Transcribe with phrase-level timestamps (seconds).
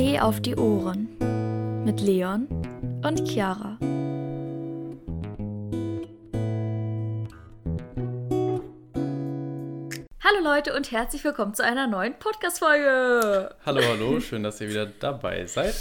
[0.00, 1.10] Tee auf die Ohren
[1.84, 2.48] mit Leon
[3.06, 3.76] und Chiara.
[10.24, 13.54] Hallo Leute und herzlich willkommen zu einer neuen Podcast-Folge.
[13.66, 15.74] Hallo, hallo, schön, dass ihr wieder dabei seid.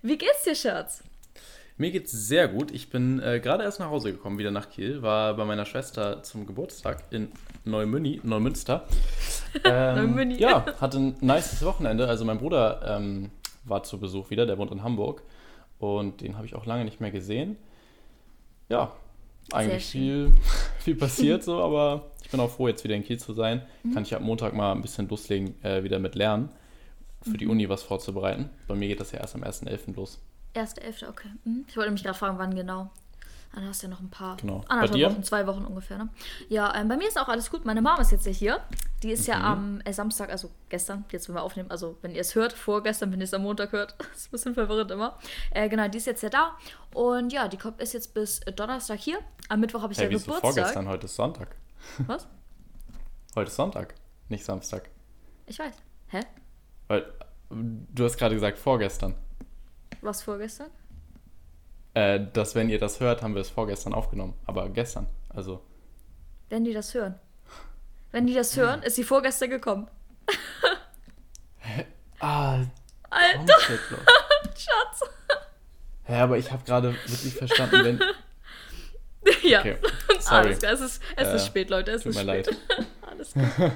[0.00, 1.04] Wie geht's dir, Schatz?
[1.76, 2.70] Mir geht's sehr gut.
[2.70, 6.22] Ich bin äh, gerade erst nach Hause gekommen, wieder nach Kiel, war bei meiner Schwester
[6.22, 7.30] zum Geburtstag in
[7.66, 8.86] Neumünni, Neumünster.
[9.64, 10.36] Ähm, Neumünni.
[10.38, 12.06] Ja, hatte ein nices Wochenende.
[12.06, 13.30] Also mein Bruder ähm,
[13.68, 15.22] war zu Besuch wieder, der wohnt in Hamburg
[15.78, 17.56] und den habe ich auch lange nicht mehr gesehen.
[18.68, 18.92] Ja,
[19.52, 20.32] eigentlich viel,
[20.80, 23.62] viel passiert so, aber ich bin auch froh, jetzt wieder in Kiel zu sein.
[23.82, 23.94] Mhm.
[23.94, 26.50] Kann ich ab Montag mal ein bisschen loslegen, äh, wieder mit Lernen,
[27.22, 27.52] für die Mhm.
[27.52, 28.50] Uni was vorzubereiten.
[28.66, 29.94] Bei mir geht das ja erst am 1.11.
[29.96, 30.18] los.
[30.54, 31.28] 1.11., okay.
[31.44, 31.64] Mhm.
[31.68, 32.90] Ich wollte mich gerade fragen, wann genau.
[33.54, 34.62] Dann hast du ja noch ein paar, Genau.
[34.68, 35.10] Anderthalb?
[35.12, 36.08] Wochen, zwei Wochen ungefähr, ne?
[36.48, 37.64] Ja, ähm, bei mir ist auch alles gut.
[37.64, 38.60] Meine Mom ist jetzt ja hier.
[39.02, 39.32] Die ist Mhm.
[39.32, 42.52] ja am äh, Samstag, also gestern, jetzt wenn wir aufnehmen, also wenn ihr es hört,
[42.52, 45.18] vorgestern, wenn ihr es am Montag hört, ist ein bisschen verwirrend immer.
[45.50, 46.56] Äh, genau, die ist jetzt ja da.
[46.94, 49.18] Und ja, die kommt ist jetzt bis Donnerstag hier.
[49.48, 50.40] Am Mittwoch habe ich Hey, ja Geburtstag.
[50.40, 50.86] vorgestern?
[50.88, 51.56] Heute ist Sonntag.
[52.06, 52.28] Was?
[53.34, 53.94] Heute ist Sonntag,
[54.28, 54.88] nicht Samstag.
[55.46, 55.74] Ich weiß.
[56.08, 56.20] Hä?
[56.88, 57.12] Weil,
[57.50, 59.14] du hast gerade gesagt vorgestern.
[60.02, 60.68] Was vorgestern?
[61.98, 64.34] Äh, dass, wenn ihr das hört, haben wir es vorgestern aufgenommen.
[64.46, 65.08] Aber gestern.
[65.30, 65.64] Also,
[66.48, 67.18] Wenn die das hören.
[68.12, 69.88] Wenn die das hören, ist sie vorgestern gekommen.
[72.20, 72.60] ah,
[73.10, 73.54] Alter.
[74.56, 75.10] Schatz.
[76.04, 78.00] Hä, aber ich habe gerade wirklich verstanden, wenn.
[79.42, 79.58] ja.
[79.58, 79.76] Okay,
[80.20, 80.46] sorry.
[80.46, 81.90] Alles klar, es ist, es ist Äh, spät, Leute.
[81.90, 82.56] Es tut ist mir spät.
[83.10, 83.72] Alles gut.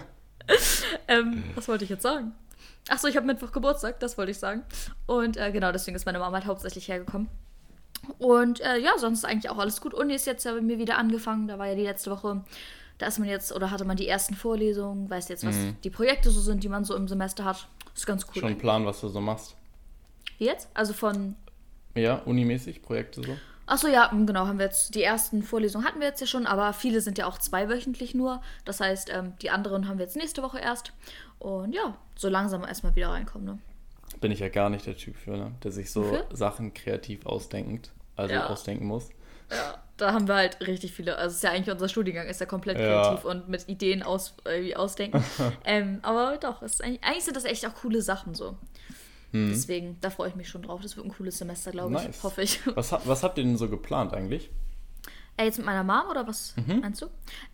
[1.08, 2.32] ähm, was wollte ich jetzt sagen?
[2.88, 4.62] Achso, ich habe Mittwoch Geburtstag, das wollte ich sagen.
[5.06, 7.28] Und äh, genau, deswegen ist meine Mama halt hauptsächlich hergekommen.
[8.18, 9.94] Und äh, ja, sonst ist eigentlich auch alles gut.
[9.94, 11.48] Uni ist jetzt ja bei mir wieder angefangen.
[11.48, 12.44] Da war ja die letzte Woche,
[12.98, 16.30] da ist man jetzt, oder hatte man die ersten Vorlesungen, weiß jetzt, was die Projekte
[16.30, 17.68] so sind, die man so im Semester hat.
[17.94, 18.32] Ist ganz cool.
[18.36, 18.40] Mhm.
[18.40, 19.56] Schon einen Plan, was du so machst.
[20.38, 20.68] Wie jetzt?
[20.74, 21.36] Also von
[21.94, 23.36] Ja, unimäßig, Projekte so.
[23.66, 26.72] Achso, ja, genau, haben wir jetzt, die ersten Vorlesungen hatten wir jetzt ja schon, aber
[26.72, 28.42] viele sind ja auch zweiwöchentlich nur.
[28.64, 30.92] Das heißt, ähm, die anderen haben wir jetzt nächste Woche erst.
[31.38, 33.58] Und ja, so langsam erstmal wieder reinkommen, ne?
[34.22, 35.52] Bin ich ja gar nicht der Typ für, ne?
[35.62, 36.24] der sich so Wofür?
[36.32, 38.46] Sachen kreativ ausdenkt, also Ja.
[38.46, 39.10] ausdenken muss.
[39.50, 41.16] Ja, da haben wir halt richtig viele.
[41.18, 42.86] Also, es ist ja eigentlich unser Studiengang, ist ja komplett Ja.
[42.86, 45.22] kreativ und mit Ideen aus, äh, ausdenken.
[45.66, 48.56] ähm, aber doch, ist eigentlich, eigentlich sind das echt auch coole Sachen so.
[49.34, 50.82] Deswegen, da freue ich mich schon drauf.
[50.82, 52.02] Das wird ein cooles Semester, glaube ich.
[52.02, 52.22] Nice.
[52.22, 52.60] Hoffe ich.
[52.76, 54.50] Was, was habt ihr denn so geplant eigentlich?
[55.38, 56.80] Äh, jetzt mit meiner Mom oder was Mhm.
[56.80, 57.06] meinst du?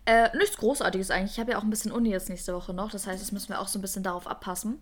[0.05, 1.31] Äh, nichts Großartiges eigentlich.
[1.31, 2.91] Ich habe ja auch ein bisschen Uni jetzt nächste Woche noch.
[2.91, 4.79] Das heißt, das müssen wir auch so ein bisschen darauf abpassen.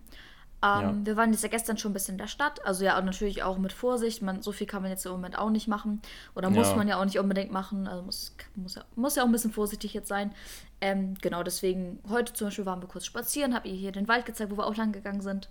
[0.60, 0.94] Ähm, Ja.
[1.04, 2.64] Wir waren jetzt ja gestern schon ein bisschen in der Stadt.
[2.66, 4.22] Also ja, natürlich auch mit Vorsicht.
[4.22, 6.02] Man, so viel kann man jetzt im Moment auch nicht machen.
[6.34, 6.76] Oder muss Ja.
[6.76, 7.86] man ja auch nicht unbedingt machen.
[7.86, 10.32] Also muss, muss, ja, muss ja auch ein bisschen vorsichtig jetzt sein.
[10.80, 14.26] Ähm, genau, deswegen, heute zum Beispiel waren wir kurz spazieren, habe ihr hier den Wald
[14.26, 15.48] gezeigt, wo wir auch lang gegangen sind.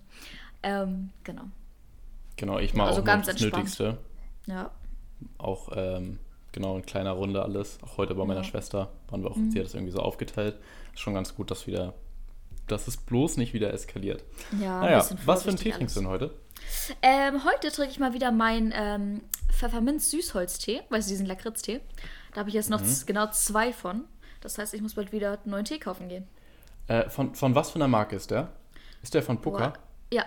[0.62, 1.44] Ähm, genau.
[2.36, 3.64] Genau, ich mache Also auch ganz das entspannt.
[3.64, 3.98] Nötigste.
[4.46, 4.70] Ja.
[5.38, 6.18] Auch ähm,
[6.52, 7.78] genau in kleiner Runde alles.
[7.82, 8.40] Auch heute bei meiner.
[8.40, 8.44] Mhm.
[8.44, 10.56] Schwester waren wir auch, sie hat das irgendwie so aufgeteilt.
[10.94, 11.94] Ist schon ganz gut, dass wieder,
[12.70, 14.24] dass es bloß nicht wieder eskaliert.
[14.60, 16.30] Ja, ein naja, was für einen vorsichtig Tee trinkst du denn heute?
[17.02, 21.80] Ähm, heute trinke ich mal wieder meinen ähm, Pfefferminz-Süßholztee, weißt du, diesen Lakritztee.
[22.32, 22.96] Da habe ich jetzt noch Mhm.
[23.06, 24.04] genau zwei von.
[24.40, 26.26] Das heißt, ich muss bald wieder einen neuen Tee kaufen gehen.
[26.86, 28.52] Äh, von, von was für einer Marke ist der?
[29.02, 29.72] Ist der von Puka?
[30.12, 30.24] Ja,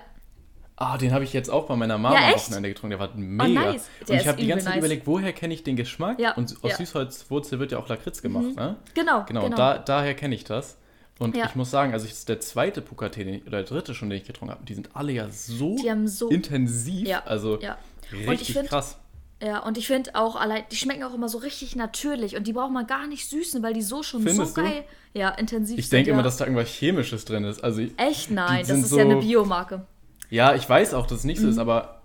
[0.78, 2.34] Ah, den habe ich jetzt auch bei meiner Mama Ja, am?
[2.34, 2.98] Wochenende getrunken.
[2.98, 3.72] Der war mega.
[3.72, 3.88] nice.
[4.08, 4.80] Der Und ich habe die ganze Zeit nice.
[4.84, 6.18] überlegt, woher kenne ich den Geschmack?
[6.20, 6.76] Ja, Und aus ja.
[6.78, 8.78] Süßholzwurzel wird ja auch Lakritz gemacht, ne?
[8.96, 9.24] genau.
[9.28, 10.78] Genau, Da, daher kenne ich das.
[11.20, 11.46] Und Ja.
[11.46, 14.26] ich muss sagen, also ist der zweite Puka-Tee, ich- oder der dritte schon, den ich
[14.26, 14.66] getrunken habe.
[14.66, 17.08] Die sind alle ja so, so- intensiv.
[17.08, 17.78] Ja, Also ja.
[18.12, 18.98] richtig ich find- krass.
[19.44, 22.54] Ja, und ich finde auch allein, die schmecken auch immer so richtig natürlich und die
[22.54, 24.68] braucht man gar nicht süßen, weil die so schon Findest so du?
[24.68, 24.84] geil,
[25.16, 25.94] ja, intensiv Ich sind.
[25.98, 26.14] denke ja.
[26.14, 27.64] immer, dass da irgendwas Chemisches drin ist.
[27.64, 29.86] Also Echt nein, das ist ja eine so- Biomarke.
[30.30, 31.52] Ja, ich weiß auch, dass es nicht so Mhm.
[31.54, 32.01] ist, aber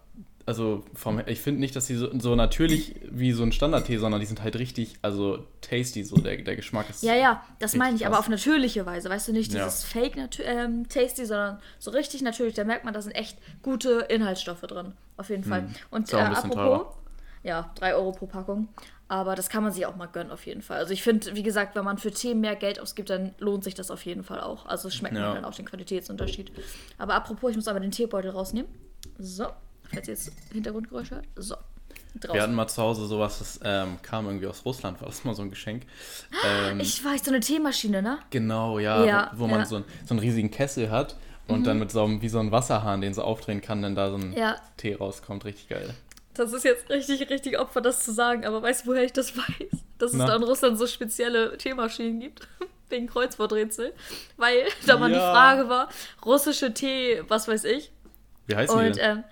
[0.47, 4.21] also vom, ich finde nicht, dass sie so, so natürlich wie so ein Standardtee, sondern
[4.21, 7.03] die sind halt richtig, also tasty, so der, der Geschmack ist.
[7.03, 8.25] Ja, ja, das meine ich, aber krass.
[8.27, 9.11] auf natürliche Weise.
[9.11, 9.65] Weißt du, nicht Ja.
[9.65, 12.55] dieses Fake natü- ähm, Tasty, sondern so richtig natürlich.
[12.55, 14.93] Da merkt man, da sind echt gute Inhaltsstoffe drin.
[15.17, 15.69] Auf jeden Fall.
[15.91, 16.05] Und Hm.
[16.05, 16.95] Ist auch äh, apropos, teurer.
[17.43, 18.69] ja, 3 Euro pro Packung.
[19.09, 20.79] Aber das kann man sich auch mal gönnen, auf jeden Fall.
[20.79, 23.75] Also ich finde, wie gesagt, wenn man für Tee mehr Geld ausgibt, dann lohnt sich
[23.75, 24.67] das auf jeden Fall auch.
[24.67, 25.23] Also schmeckt Ja.
[25.27, 26.51] man dann auch den Qualitätsunterschied.
[26.99, 28.69] Aber apropos, ich muss aber den Teebeutel rausnehmen.
[29.19, 29.47] So,
[29.93, 31.27] falls ihr jetzt Hintergrundgeräusche hört.
[31.37, 31.57] So,
[32.15, 32.41] Wir draußen.
[32.43, 35.43] hatten mal zu Hause sowas, das ähm, kam irgendwie aus Russland, war das mal so
[35.43, 35.85] ein Geschenk.
[36.45, 38.19] Ähm, Ich weiß, so eine Teemaschine, ne?
[38.31, 39.65] genau, ja, Ja, wo, wo man ja.
[39.65, 39.69] Mhm.
[39.69, 41.17] so, ein, so einen riesigen Kessel hat
[41.49, 44.11] und dann mit so einem, wie so ein Wasserhahn, den so aufdrehen kann, dann da
[44.11, 44.57] so ein Ja.
[44.77, 45.45] Tee rauskommt.
[45.45, 45.95] Richtig geil.
[46.35, 49.37] Das ist jetzt richtig, richtig Opfer, das zu sagen, aber weißt du, woher ich das
[49.37, 49.81] weiß?
[49.99, 50.27] Dass es Na?
[50.27, 52.47] da in Russland so spezielle Teemaschinen gibt.
[52.89, 53.93] Wegen Kreuzworträtsel.
[54.37, 55.15] Weil da mal die.
[55.17, 55.89] Frage war,
[56.25, 57.91] russische Tee, was weiß ich.
[58.47, 59.19] Wie die Und denn?
[59.19, 59.25] ähm,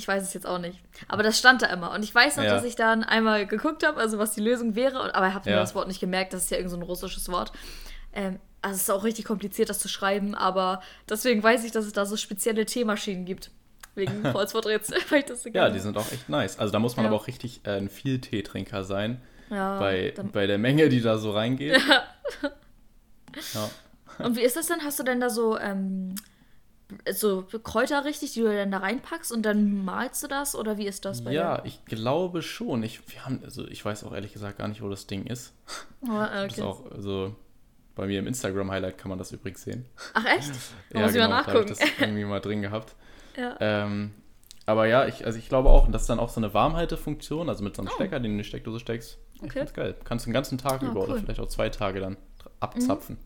[0.00, 0.78] Ich weiß es jetzt auch nicht.
[1.08, 1.90] Aber das stand da immer.
[1.92, 2.54] Und ich weiß noch, Ja.
[2.54, 5.14] dass ich dann einmal geguckt habe, also was die Lösung wäre.
[5.14, 5.60] Aber ich habe mir Ja.
[5.60, 6.32] das Wort nicht gemerkt.
[6.32, 7.52] Das ist ja irgend so ein russisches Wort.
[8.14, 10.34] Ähm, also es ist auch richtig kompliziert, das zu schreiben.
[10.34, 13.50] Aber deswegen weiß ich, dass es da so spezielle T-Maschinen gibt.
[13.94, 16.58] Wegen Kreuzworträtsel, weil ich das so Ja, die sind auch echt nice.
[16.58, 17.10] Also da muss man Ja.
[17.10, 19.20] aber auch richtig äh, ein viel Teetrinker sein.
[19.50, 21.78] ja, bei, bei der Menge, die da so reingeht.
[23.54, 23.70] ja.
[24.24, 24.82] Und wie ist das denn?
[24.82, 26.14] Hast du denn da so, ähm,
[27.12, 30.54] so Kräuter richtig, die du dann da reinpackst und dann malst du das?
[30.54, 32.82] Oder wie ist das bei Ja, ich glaube schon.
[32.82, 35.52] Ich, wir haben, also ich weiß auch ehrlich gesagt gar nicht, wo das Ding ist.
[36.02, 36.10] dir?
[36.12, 36.60] Oh, Das okay.
[36.60, 37.34] ist auch, also
[37.94, 39.84] bei mir im Instagram-Highlight kann man das übrigens sehen.
[40.14, 40.50] Ach echt?
[40.90, 41.76] Da ja, muss ich mal genau, da habe ich nachgucken.
[41.98, 42.94] das irgendwie mal drin gehabt.
[43.36, 43.56] Ja.
[43.60, 44.10] Ähm,
[44.66, 47.48] aber ja, ich, also ich glaube auch, und das ist dann auch so eine Warmhaltefunktion,
[47.48, 47.94] also mit so einem Oh.
[47.94, 49.18] Stecker, den du in die Steckdose steckst.
[49.40, 49.60] Okay.
[49.60, 49.94] ganz geil.
[50.04, 51.18] Kannst den ganzen Tag Ah, über oder cool.
[51.20, 51.24] Mhm.
[51.24, 52.16] vielleicht auch zwei Tage dann
[52.58, 53.18] abzapfen.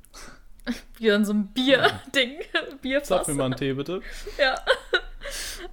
[0.99, 2.41] Wie dann so ein Bier-Ding.
[2.81, 3.09] Bierfass.
[3.09, 4.01] Zapf mir mal einen Tee, bitte.
[4.39, 4.57] Ja.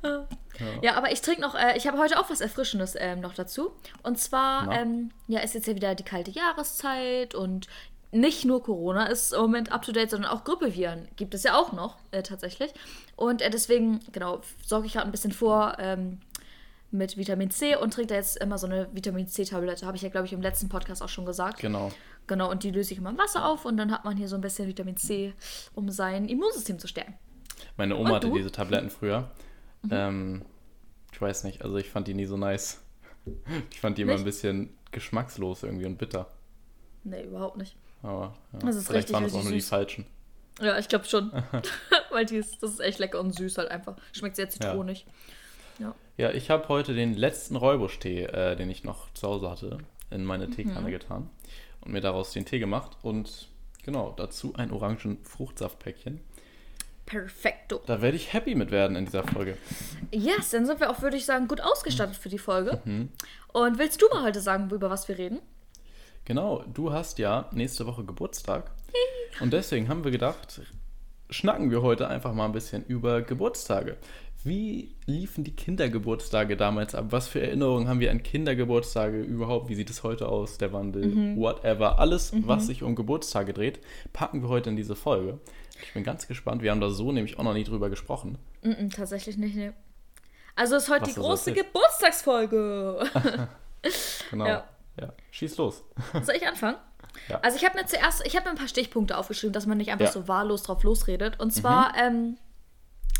[0.03, 0.27] Ja.
[0.81, 3.71] ja, aber ich trinke noch, äh, ich habe heute auch was Erfrischendes ähm, noch dazu.
[4.03, 7.67] Und zwar, ähm, ja, ist jetzt ja wieder die kalte Jahreszeit und
[8.11, 11.57] nicht nur Corona ist im Moment up to date, sondern auch Grippeviren gibt es ja
[11.57, 12.73] auch noch, äh, tatsächlich.
[13.15, 16.19] Und äh, deswegen, genau, sorge ich gerade ein bisschen vor ähm,
[16.91, 19.85] mit Vitamin C und trinke da jetzt immer so eine Vitamin C-Tablette.
[19.85, 21.59] Habe ich ja, glaube ich, im letzten Podcast auch schon gesagt.
[21.59, 21.91] Genau.
[22.31, 24.35] Genau, und die löse ich immer im Wasser auf und dann hat man hier so
[24.35, 25.33] ein bisschen Vitamin C,
[25.75, 27.15] um sein Immunsystem zu stärken.
[27.75, 28.27] Meine Oma hatte?
[28.27, 28.35] Mhm.
[28.35, 29.29] diese Tabletten früher.
[29.89, 30.45] Ähm,
[31.11, 32.81] ich weiß nicht, also ich fand die nie so nice.
[33.71, 34.23] Ich fand die immer ein Nicht?
[34.25, 36.27] bisschen geschmackslos irgendwie und bitter.
[37.03, 37.75] Nee, überhaupt nicht.
[38.01, 40.05] Aber ja, Das ist vielleicht richtig, waren es auch nur die falschen.
[40.61, 41.33] Ja, ich glaube schon.
[42.11, 43.97] Weil die ist, das ist echt lecker und süß halt einfach.
[44.13, 45.05] Schmeckt sehr zitronig.
[46.15, 49.79] Ja, ich habe heute den letzten Räubusch-Tee, äh, den ich noch zu Hause hatte,
[50.11, 50.51] in meine Mhm.
[50.51, 51.29] Teekanne getan
[51.81, 53.49] und mir daraus den Tee gemacht und
[53.83, 56.21] genau, dazu ein orangen Fruchtsaftpäckchen.
[57.05, 57.81] Perfekto.
[57.85, 59.57] Da werde ich happy mit werden in dieser Folge.
[60.11, 62.81] Yes, dann sind wir auch, würde ich sagen, gut ausgestattet für die Folge.
[62.85, 63.09] Mhm.
[63.51, 65.39] Und willst du mal heute sagen, über was wir reden?
[66.25, 68.71] Genau, du hast ja nächste Woche Geburtstag
[69.39, 70.61] und deswegen haben wir gedacht,
[71.29, 73.97] schnacken wir heute einfach mal ein bisschen über Geburtstage.
[74.43, 77.05] Wie liefen die Kindergeburtstage damals ab?
[77.09, 79.69] Was für Erinnerungen haben wir an Kindergeburtstage überhaupt?
[79.69, 80.57] Wie sieht es heute aus?
[80.57, 81.37] Der Wandel, Mhm.
[81.37, 81.99] whatever.
[81.99, 83.79] Alles, was sich um Geburtstage dreht,
[84.13, 85.39] packen wir heute in diese Folge.
[85.83, 86.63] Ich bin ganz gespannt.
[86.63, 88.37] Wir haben da so nämlich auch noch nie drüber gesprochen.
[88.63, 89.73] Mm -mm, tatsächlich nicht, ne.
[90.55, 91.53] Also ist heute Was die große.
[91.53, 93.07] Geburtstagsfolge.
[94.29, 94.45] Genau.
[94.45, 94.63] Ja.
[94.99, 95.11] Ja.
[95.31, 95.83] Schieß los.
[96.23, 96.77] Soll ich anfangen?
[97.29, 97.39] Ja.
[97.41, 99.89] Also ich habe mir zuerst, ich habe mir ein paar Stichpunkte aufgeschrieben, dass man nicht
[99.91, 100.11] einfach Ja.
[100.11, 100.25] Mhm.
[100.25, 101.39] so wahllos drauf losredet.
[101.39, 102.37] Und zwar ähm,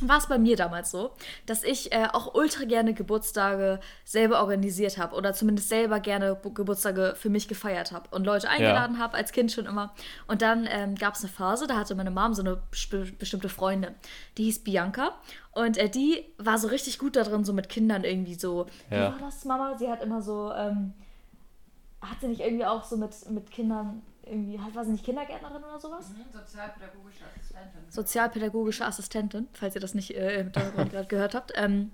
[0.08, 1.12] war es bei mir damals so,
[1.46, 6.52] dass ich äh, auch ultra gerne Geburtstage selber organisiert habe oder zumindest selber gerne Bu-
[6.54, 9.94] Geburtstage für mich gefeiert habe und Leute eingeladen habe, als Kind schon immer.
[10.28, 12.62] Und dann ähm, gab es eine Phase, da hatte meine Mom so eine
[13.20, 13.94] bestimmte Freundin,
[14.38, 15.12] die hieß Bianca.
[15.54, 18.68] Und äh, die war so richtig gut da drin, so mit Kindern irgendwie so.
[18.90, 19.12] Wie Ja.
[19.12, 19.78] war das, Mama?
[19.78, 20.52] Sie hat immer so.
[20.54, 20.94] Ähm,
[22.02, 25.64] hat sie nicht irgendwie auch so mit, mit Kindern irgendwie, halt, war sie nicht Kindergärtnerin
[25.64, 26.12] oder sowas?
[26.32, 27.82] Sozialpädagogische Assistentin.
[27.90, 31.52] Sozialpädagogische Assistentin, falls ihr das nicht äh, im Hintergrund gerade gehört habt.
[31.56, 31.92] Ähm,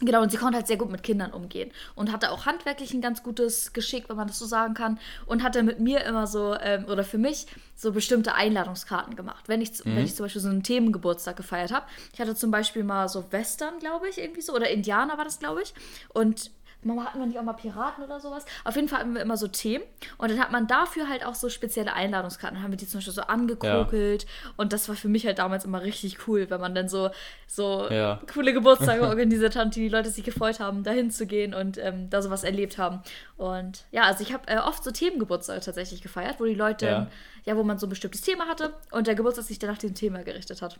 [0.00, 3.00] genau, und sie konnte halt sehr gut mit Kindern umgehen und hatte auch handwerklich ein
[3.00, 4.98] ganz gutes Geschick, wenn man das so sagen kann.
[5.26, 7.46] Und hatte mit mir immer so, ähm, oder für mich,
[7.76, 9.48] so bestimmte Einladungskarten gemacht.
[9.48, 11.86] Wenn ich, z- wenn ich zum Beispiel so einen Themengeburtstag gefeiert habe.
[12.12, 15.38] Ich hatte zum Beispiel mal so Western, glaube ich, irgendwie so, oder Indianer war das,
[15.38, 15.72] glaube ich.
[16.10, 16.50] Und
[16.82, 18.46] Mama hatten wir nicht auch mal Piraten oder sowas?
[18.64, 19.84] Auf jeden Fall hatten wir immer so Themen.
[20.16, 22.56] Und dann hat man dafür halt auch so spezielle Einladungskarten.
[22.56, 24.26] Dann haben wir die zum Beispiel so angekokelt.
[24.56, 27.10] Und das war für mich halt damals immer richtig cool, wenn man dann so,
[27.46, 28.20] so Ja.
[28.32, 32.08] coole Geburtstage organisiert hat und die Leute sich gefreut haben, dahin zu gehen und ähm,
[32.08, 33.02] da sowas erlebt haben.
[33.36, 36.92] Und ja, also ich habe äh, oft so Themengeburtstage tatsächlich gefeiert, wo die Leute, Ja.
[36.92, 37.06] ja.
[37.44, 39.94] ja, wo man so ein bestimmtes Thema hatte und der Geburtstag sich dann nach diesem
[39.96, 40.78] Thema gerichtet hat.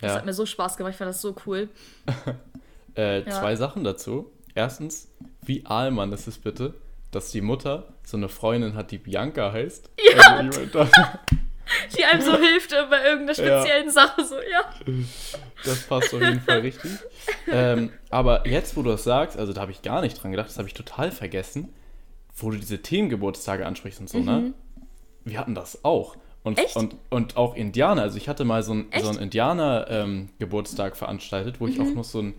[0.00, 0.16] Das Ja.
[0.16, 1.68] hat mir so Spaß gemacht, ich fand das so cool.
[2.94, 3.30] Äh, Ja.
[3.40, 4.30] Zwei Sachen dazu.
[4.54, 5.08] Erstens,
[5.42, 6.74] wie Ahlmann ist es bitte,
[7.10, 9.90] dass die Mutter so eine Freundin hat, die Bianca heißt?
[10.16, 10.36] Ja.
[10.36, 10.60] Also,
[11.96, 14.92] Die einem so hilft bei irgendeiner speziellen Sache, so, ja.
[15.64, 16.90] das passt auf jeden Fall richtig.
[17.50, 20.48] Ähm, aber jetzt, wo du das sagst, also da habe ich gar nicht dran gedacht,
[20.48, 21.72] das habe ich total vergessen,
[22.36, 24.52] wo du diese Themengeburtstage ansprichst und so, ne?
[25.24, 26.16] Wir hatten das auch.
[26.42, 26.64] Und, Mhm.
[26.64, 26.76] Echt?
[26.76, 28.02] und, und auch Indianer.
[28.02, 29.04] Also ich hatte mal so einen Echt?
[29.04, 32.34] so einen Indianer-Geburtstag veranstaltet, wo ich auch noch so ein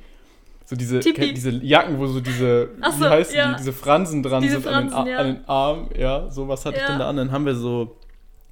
[0.66, 1.00] so diese.
[1.00, 1.34] Tipi.
[1.34, 3.52] diese Jacken, wo so diese, Ach wie so, heißen ja.
[3.52, 5.18] die, diese Fransen dran Diese sind an, den, Fransen, ja.
[5.20, 6.88] an den Armen, ja, sowas hatte ich Ja.
[6.90, 7.18] dann da an.
[7.18, 7.98] Dann haben wir so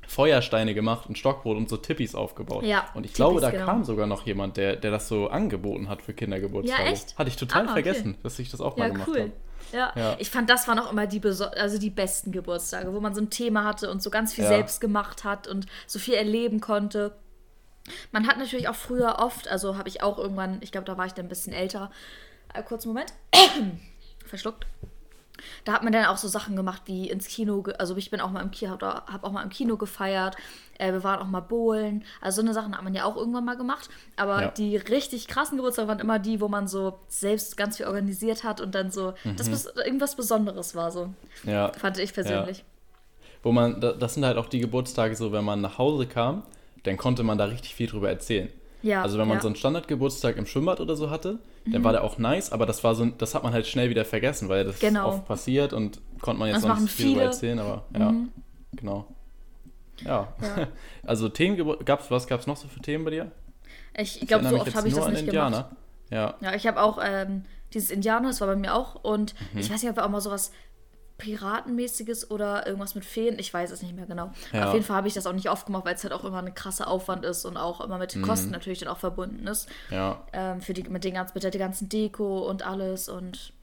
[0.08, 2.64] Feuersteine gemacht und Stockbrot und so Tippis aufgebaut.
[2.66, 3.66] Ja, und ich Tippis, glaube, da genau.
[3.66, 6.84] kam sogar noch jemand, der, der das so angeboten hat für Kindergeburtstage.
[6.84, 7.18] Ja, echt?
[7.18, 7.74] Hatte ich total Ah, okay.
[7.84, 9.20] vergessen, dass ich das auch mal Ja, gemacht cool.
[9.22, 9.32] habe.
[9.72, 9.94] Ja.
[9.96, 10.16] Ja.
[10.20, 13.30] ich fand, das waren auch immer die, also die besten Geburtstage, wo man so ein
[13.30, 17.14] Thema hatte und so ganz viel selbst gemacht hat und so viel erleben konnte.
[18.12, 21.06] Man hat natürlich auch früher oft, also habe ich auch irgendwann, ich glaube, da war
[21.06, 21.92] ich dann ein bisschen älter,
[22.54, 23.14] Äh, kurzen Moment.
[24.26, 24.66] Verschluckt.
[25.66, 28.30] Da hat man dann auch so Sachen gemacht wie ins Kino, also ich bin auch
[28.30, 30.36] mal im Kino, habe auch mal im Kino gefeiert.
[30.78, 32.04] Äh, wir waren auch mal bowlen.
[32.22, 33.90] Also so eine Sachen hat man ja auch irgendwann mal gemacht.
[34.18, 34.48] Aber Ja.
[34.50, 38.62] die richtig krassen Geburtstage waren immer die, wo man so selbst ganz viel organisiert hat
[38.62, 39.54] und dann so, das Mhm.
[39.54, 41.12] was, irgendwas Besonderes war so.
[41.44, 41.72] Ja.
[41.74, 42.64] Fand ich persönlich.
[43.42, 46.44] Wo man, da- das sind halt auch die Geburtstage, so wenn man nach Hause kam,
[46.84, 48.50] dann konnte man da richtig viel drüber erzählen.
[48.84, 49.42] Ja, Also wenn man ja.
[49.42, 52.84] so einen Standardgeburtstag im Schwimmbad oder so hatte, dann war der auch nice, aber das
[52.84, 55.10] war so, das hat man halt schnell wieder vergessen, weil das Genau.
[55.10, 58.14] oft passiert und konnte man jetzt Das sonst viel drüber erzählen, aber ja,
[58.74, 59.06] genau.
[60.04, 60.34] Ja.
[60.42, 60.68] Ja.
[61.06, 63.32] Also Themen, gab's, was gab es noch so für Themen bei dir?
[63.98, 65.50] Ich glaube, so oft habe ich das nicht Indianer.
[65.58, 65.76] gemacht.
[66.10, 68.96] Ja, Ja, ich habe auch ähm, dieses Indianer, das war bei mir auch.
[68.96, 69.60] Und Mhm.
[69.60, 70.52] ich weiß nicht, ob wir auch mal sowas
[71.22, 74.32] Piratenmäßiges oder irgendwas mit Feen, ich weiß es nicht mehr genau.
[74.52, 74.68] Ja.
[74.68, 76.40] Auf jeden Fall habe ich das auch nicht oft gemacht, weil es halt auch immer
[76.40, 78.02] ein krasser Aufwand ist und auch immer Mhm.
[78.02, 79.70] mit Kosten natürlich dann auch verbunden ist.
[79.90, 80.22] ja.
[80.34, 83.54] Ähm, für die, mit, den ganzen, mit der ganzen Deko und alles und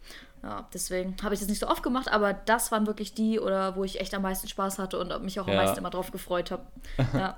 [0.43, 3.75] ja, deswegen habe ich das nicht so oft gemacht, aber das waren wirklich die oder
[3.75, 5.62] wo ich echt am meisten Spaß hatte und mich auch am Ja.
[5.62, 6.62] meisten immer drauf gefreut habe.
[7.12, 7.37] Ja.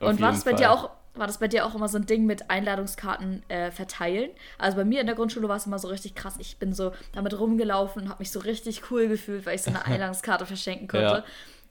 [0.00, 2.26] Und war das bei dir auch, war das bei dir auch immer so ein Ding
[2.26, 4.30] mit Einladungskarten äh, verteilen?
[4.58, 6.34] Also bei mir in der Grundschule war es immer so richtig krass.
[6.38, 9.70] Ich bin so damit rumgelaufen und habe mich so richtig cool gefühlt, weil ich so
[9.70, 11.04] eine Einladungskarte verschenken konnte.
[11.06, 11.24] Ja.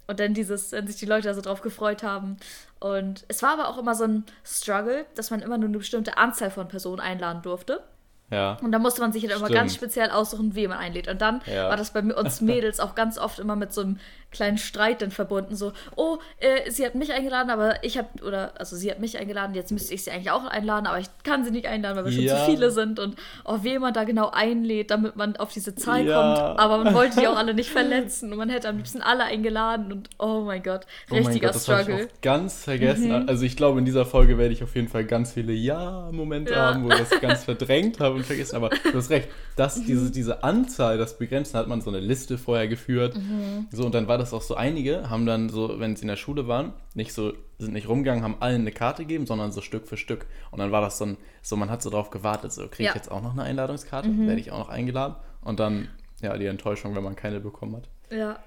[0.08, 2.38] Und dann dieses, wenn sich die Leute da so drauf gefreut haben.
[2.80, 6.18] Und es war aber auch immer so ein Struggle, dass man immer nur eine bestimmte
[6.18, 7.84] Anzahl von Personen einladen durfte.
[8.30, 8.58] Ja.
[8.62, 9.60] Und da musste man sich halt immer Stimmt.
[9.60, 11.08] ganz speziell aussuchen, wen man einlädt.
[11.08, 11.70] Und dann Ja.
[11.70, 14.00] war das bei uns Mädels auch ganz oft immer mit so einem
[14.32, 15.56] kleinen Streit dann verbunden.
[15.56, 19.18] So, oh, äh, sie hat mich eingeladen, aber ich habe, oder, also sie hat mich
[19.18, 22.06] eingeladen, jetzt müsste ich sie eigentlich auch einladen, aber ich kann sie nicht einladen, weil
[22.06, 22.38] wir schon Ja.
[22.38, 23.00] zu viele sind.
[23.00, 23.16] Und
[23.46, 26.16] oh, wen man da genau einlädt, damit man auf diese Zahl Ja.
[26.22, 26.60] kommt.
[26.60, 28.32] Aber man wollte die auch alle nicht verletzen.
[28.32, 29.92] Und man hätte am liebsten alle eingeladen.
[29.92, 32.04] Und oh mein Gott, Oh richtiger Gott, habe ich Struggle.
[32.04, 32.10] Mhm.
[32.10, 33.30] auch ganz vergessen.
[33.30, 36.74] Also ich glaube, in dieser Folge werde ich auf jeden Fall ganz viele Ja-Momente Ja.
[36.74, 38.56] haben, wo ich das ganz verdrängt habe und vergessen.
[38.56, 39.86] Aber du hast recht, das, Mhm.
[39.86, 43.16] diese, diese Anzahl, das Begrenzen, hat man so eine Liste vorher geführt.
[43.16, 43.68] Mhm.
[43.72, 46.16] So, und dann war das auch so, einige haben dann so, wenn sie in der
[46.16, 49.88] Schule waren, nicht so, sind nicht rumgegangen, haben allen eine Karte gegeben, sondern so Stück
[49.88, 50.26] für Stück.
[50.52, 52.86] Und dann war das so ein, so man hat so drauf gewartet, so kriege ich
[52.88, 52.92] Ja.
[52.92, 52.96] Mhm.
[52.98, 55.16] jetzt auch noch eine Einladungskarte, werde ich auch noch eingeladen.
[55.42, 55.88] Und dann,
[56.22, 57.90] ja, die Enttäuschung, wenn man keine bekommen hat.
[58.12, 58.40] Ja.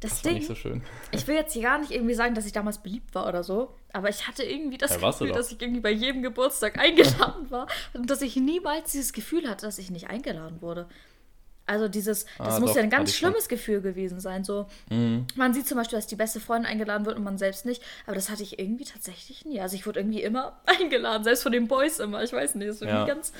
[0.00, 0.82] Das, Das war Ding, nicht so schön.
[1.10, 3.74] Ich will jetzt hier gar nicht irgendwie sagen, dass ich damals beliebt war oder so,
[3.92, 7.66] aber ich hatte irgendwie das Ja, Gefühl, dass ich irgendwie bei jedem Geburtstag eingeladen war
[7.94, 10.86] und dass ich niemals dieses Gefühl hatte, dass ich nicht eingeladen wurde.
[11.68, 13.28] Also dieses, das Ah, muss doch, ja ein ganz ich schon.
[13.28, 14.42] schlimmes Gefühl gewesen sein.
[14.42, 15.26] So, Mhm.
[15.36, 18.14] man sieht zum Beispiel, dass die beste Freundin eingeladen wird und man selbst nicht, aber
[18.14, 19.60] das hatte ich irgendwie tatsächlich nie.
[19.60, 22.22] Also ich wurde irgendwie immer eingeladen, selbst von den Boys immer.
[22.24, 23.06] Ich weiß nicht, das ist irgendwie Ja.
[23.06, 23.32] ganz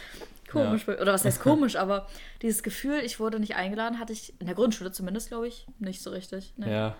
[0.52, 0.87] komisch.
[0.87, 2.06] Oder was heißt komisch, aber
[2.42, 6.02] dieses Gefühl, ich wurde nicht eingeladen, hatte ich in der Grundschule zumindest, glaube ich, nicht
[6.02, 6.52] so richtig.
[6.56, 6.70] Nee.
[6.70, 6.97] Ja.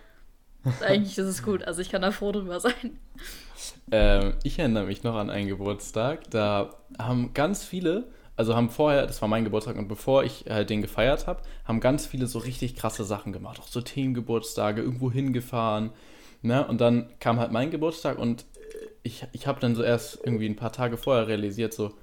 [0.81, 2.99] Eigentlich ist es gut, also ich kann da froh drüber sein.
[3.91, 6.29] Ähm, ich erinnere mich noch an einen Geburtstag.
[6.31, 8.09] Da haben ganz viele,
[8.39, 11.81] also haben vorher, das war mein Geburtstag und bevor ich halt den gefeiert habe, haben
[11.81, 13.59] ganz viele so richtig krasse Sachen gemacht.
[13.59, 15.91] Auch so Themengeburtstage, irgendwo hingefahren.
[16.43, 16.65] Ne?
[16.65, 18.45] Und dann kam halt mein Geburtstag und
[19.03, 21.95] ich, ich habe dann so erst irgendwie ein paar Tage vorher realisiert, so,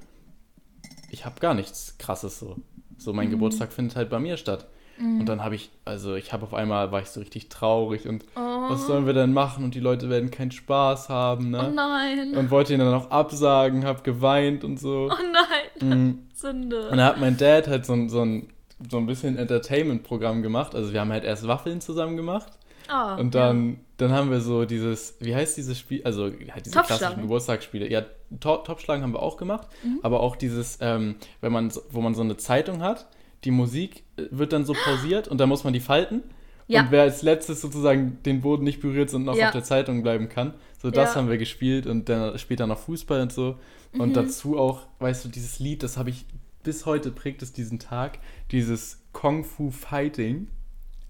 [1.09, 2.57] ich habe gar nichts Krasses so.
[2.97, 4.67] So, mein Geburtstag findet halt bei mir statt.
[4.97, 8.23] Und dann habe ich, also ich habe auf einmal, war ich so richtig traurig und
[8.35, 9.63] was sollen wir denn machen?
[9.65, 11.67] Und die Leute werden keinen Spaß haben, ne?
[11.69, 12.35] Oh nein.
[12.37, 15.09] und wollte ihn dann auch absagen, hab geweint und so.
[15.11, 15.89] Oh nein.
[15.89, 16.19] Mhm.
[16.35, 16.87] Und Sünde.
[16.89, 18.47] dann hat mein Dad halt so ein, so ein,
[18.89, 20.75] so ein bisschen Entertainment-Programm gemacht.
[20.75, 22.51] Also wir haben halt erst Waffeln zusammen gemacht
[22.87, 26.01] Ah, und dann, dann haben wir so dieses, wie heißt dieses Spiel?
[26.03, 27.89] Also halt diese klassischen Geburtstagsspiele.
[27.89, 28.01] Ja,
[28.39, 29.99] to Topschlagen haben wir auch gemacht, Mhm.
[30.03, 33.07] aber auch dieses, ähm, wenn man, wo man so eine Zeitung hat,
[33.45, 36.23] die Musik äh, wird dann so pausiert und dann muss man die falten.
[36.67, 36.81] Ja.
[36.81, 39.47] Und wer als letztes sozusagen den Boden nicht berührt und noch Ja.
[39.47, 40.55] auf der Zeitung bleiben kann.
[40.81, 41.15] So das Ja.
[41.21, 43.57] haben wir gespielt und dann später noch Fußball und so.
[43.93, 44.13] Und Mhm.
[44.13, 46.25] dazu auch, weißt du, dieses Lied, das habe ich
[46.63, 48.17] bis heute prägt es diesen Tag,
[48.51, 50.47] dieses Kung Fu Fighting.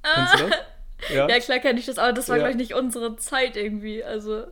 [0.04, 0.52] Kennst du das?
[1.14, 1.30] Ja.
[1.30, 2.44] Ja, klar kenne ich das, aber das war, Ja.
[2.44, 4.04] glaube ich, nicht unsere Zeit irgendwie.
[4.04, 4.44] Also,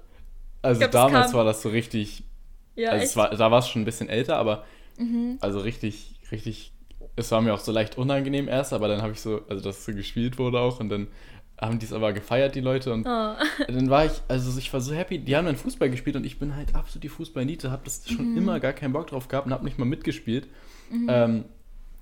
[0.61, 2.23] also glaub, das damals kam- war das so richtig,
[2.75, 4.63] ja, also war, da war es schon ein bisschen älter, aber
[4.97, 5.37] Mhm.
[5.41, 6.73] also richtig, richtig,
[7.15, 9.86] es war mir auch so leicht unangenehm erst, aber dann habe ich so, also dass
[9.86, 11.08] so gespielt wurde auch und dann
[11.62, 13.34] haben die es aber gefeiert, die Leute und Oh.
[13.67, 16.39] dann war ich, also ich war so happy, die haben dann Fußball gespielt und ich
[16.39, 18.38] bin halt absolut die Fußball-Niete, habe das schon Mhm.
[18.38, 20.48] immer gar keinen Bock drauf gehabt und habe nicht mal mitgespielt.
[21.08, 21.46] Ähm,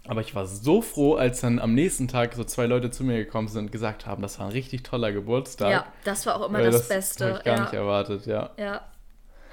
[0.07, 3.17] aber ich war so froh, als dann am nächsten Tag so zwei Leute zu mir
[3.17, 5.69] gekommen sind und gesagt haben, das war ein richtig toller Geburtstag.
[5.71, 7.25] Ja, das war auch immer Weil das, Beste.
[7.27, 7.61] Habe ich gar ja.
[7.63, 8.49] nicht erwartet, ja.
[8.57, 8.81] Ja.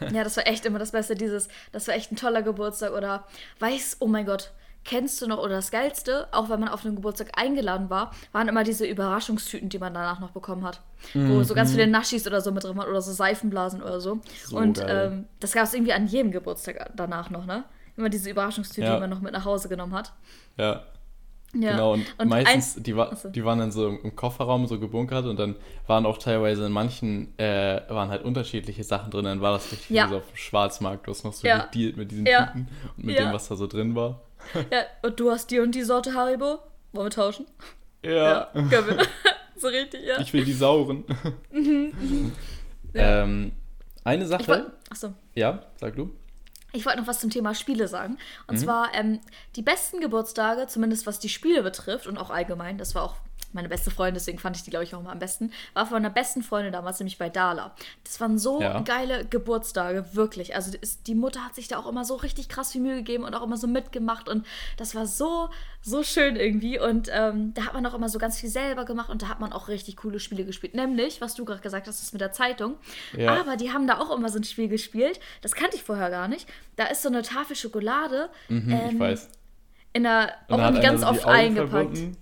[0.12, 3.24] Ja, das war echt immer das Beste, dieses, das war echt ein toller Geburtstag oder
[3.58, 4.52] weiß, oh mein Gott,
[4.88, 8.48] kennst du noch, oder das Geilste, auch wenn man auf einen Geburtstag eingeladen war, waren
[8.48, 10.80] immer diese Überraschungstüten, die man danach noch bekommen hat.
[11.14, 14.20] Wo so ganz viele Naschis oder so mit drin waren oder so Seifenblasen oder so.
[14.44, 17.64] So Und ähm, das gab es irgendwie an jedem Geburtstag danach noch, ne?
[17.96, 18.94] Immer diese Überraschungstüte, Ja.
[18.94, 20.12] die man noch mit nach Hause genommen hat.
[20.56, 20.84] Ja,
[21.54, 21.70] Ja.
[21.72, 21.92] genau.
[21.94, 23.28] Und, Und meistens, eins- die, war, Achso.
[23.28, 26.72] die waren dann so im, im Kofferraum so gebunkert und dann waren auch teilweise in
[26.72, 29.24] manchen, äh, waren halt unterschiedliche Sachen drin.
[29.24, 30.06] Dann war das richtig Ja.
[30.06, 31.06] wie so auf dem Schwarzmarkt.
[31.06, 31.66] Du hast noch so Ja.
[31.66, 32.46] gedealt mit diesen Ja.
[32.46, 33.24] Tüten und mit Ja.
[33.26, 34.20] dem, was da so drin war.
[34.72, 36.58] Ja, und du hast die und die Sorte Haribo.
[36.92, 37.46] Wollen wir tauschen?
[38.04, 38.48] Ja.
[38.52, 39.06] können wir.
[39.56, 40.18] so richtig, ja.
[40.20, 41.04] Ich will die sauren.
[42.94, 43.22] Ja.
[43.22, 43.52] ähm,
[44.04, 44.48] eine Sache.
[44.48, 45.12] Wollt, achso.
[45.34, 46.10] ja, sag du.
[46.72, 48.16] Ich wollte noch was zum Thema Spiele sagen.
[48.46, 48.60] Und Mhm.
[48.60, 49.20] zwar ähm,
[49.56, 53.16] die besten Geburtstage, zumindest was die Spiele betrifft und auch allgemein, das war auch
[53.52, 55.94] meine beste Freundin, deswegen fand ich die, glaube ich, auch mal am besten, war von
[55.94, 57.74] meiner besten Freundin damals, nämlich bei Dala.
[58.04, 58.80] Das waren so Ja.
[58.80, 60.54] geile Geburtstage, wirklich.
[60.54, 63.24] Also ist, die Mutter hat sich da auch immer so richtig krass viel Mühe gegeben
[63.24, 65.48] und auch immer so mitgemacht und das war so,
[65.80, 66.78] so schön irgendwie.
[66.78, 69.40] Und ähm, da hat man auch immer so ganz viel selber gemacht und da hat
[69.40, 70.74] man auch richtig coole Spiele gespielt.
[70.74, 72.74] Nämlich, was du gerade gesagt hast, das mit der Zeitung.
[73.16, 73.34] Ja.
[73.40, 75.20] Aber die haben da auch immer so ein Spiel gespielt.
[75.40, 76.46] Das kannte ich vorher gar nicht.
[76.76, 79.28] Da ist so eine Tafel Schokolade Mhm, ich ähm, weiß.
[79.94, 81.70] in der, auch irgendwie ganz oft eingepackt.
[81.70, 82.16] verbunden.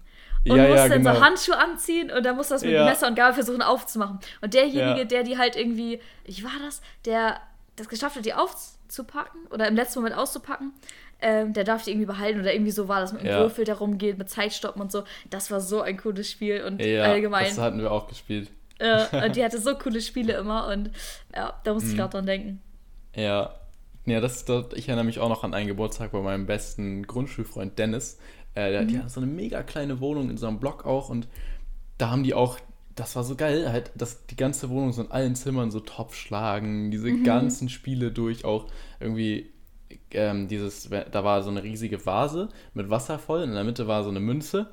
[0.51, 1.15] Und ja, musste ja, dann genau.
[1.15, 2.85] so Handschuhe anziehen und dann musste das mit Ja.
[2.85, 4.19] Messer und Gabel versuchen aufzumachen.
[4.41, 7.41] Und derjenige, der die halt irgendwie, wie war das, der
[7.77, 10.73] das geschafft hat, die aufzupacken oder im letzten Moment auszupacken,
[11.21, 13.39] ähm, der darf die irgendwie behalten oder irgendwie so war das mit dem Ja.
[13.41, 15.05] Würfel, der rumgeht, mit Zeitstoppen und so.
[15.31, 17.45] Das war so ein cooles Spiel und ja, allgemein.
[17.47, 18.51] das hatten wir auch gespielt.
[18.79, 20.91] Äh, und die hatte so coole Spiele immer und
[21.35, 21.75] ja, da Mhm.
[21.77, 22.63] musste ich gerade dran denken.
[23.15, 23.55] Ja.
[24.05, 27.77] Ja, das dort, ich erinnere mich auch noch an einen Geburtstag bei meinem besten Grundschulfreund
[27.79, 28.19] Dennis.
[28.57, 28.89] Äh, Mhm.
[28.89, 31.29] Die hat so eine mega kleine Wohnung in so einem Block auch und
[31.99, 32.59] da haben die auch,
[32.95, 36.91] das war so geil, halt, dass die ganze Wohnung so in allen Zimmern so Topfschlagen,
[36.91, 37.23] diese Mhm.
[37.23, 38.67] ganzen Spiele durch, auch
[39.01, 39.51] irgendwie
[40.11, 44.03] ähm, dieses, da war so eine riesige Vase mit Wasser voll, in der Mitte war
[44.05, 44.71] so eine Münze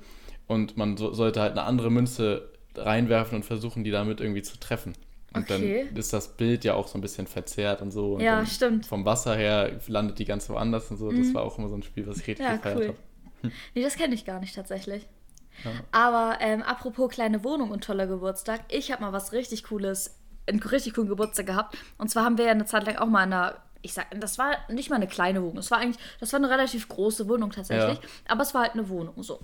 [0.47, 4.59] und man so, sollte halt eine andere Münze reinwerfen und versuchen, die damit irgendwie zu
[4.59, 4.93] treffen.
[5.33, 5.85] Und Okay.
[5.85, 8.15] dann ist das Bild ja auch so ein bisschen verzerrt und so.
[8.15, 8.85] Und Ja, stimmt.
[8.85, 11.11] Vom Wasser her landet die ganz woanders und so.
[11.11, 12.87] Das war auch immer so ein Spiel, was ich richtig Ja, gefeiert cool.
[12.89, 12.97] habe.
[13.73, 15.07] Nee, das kenne ich gar nicht tatsächlich.
[15.63, 15.71] Ja.
[15.91, 20.59] Aber ähm, apropos kleine Wohnung und toller Geburtstag, ich habe mal was richtig cooles, einen
[20.61, 21.77] richtig coolen Geburtstag gehabt.
[21.97, 24.37] Und zwar haben wir ja eine Zeit lang auch mal in einer, ich sag, das
[24.37, 27.51] war nicht mal eine kleine Wohnung, es war eigentlich, das war eine relativ große Wohnung
[27.51, 28.09] tatsächlich, Ja.
[28.27, 29.39] aber es war halt eine Wohnung so.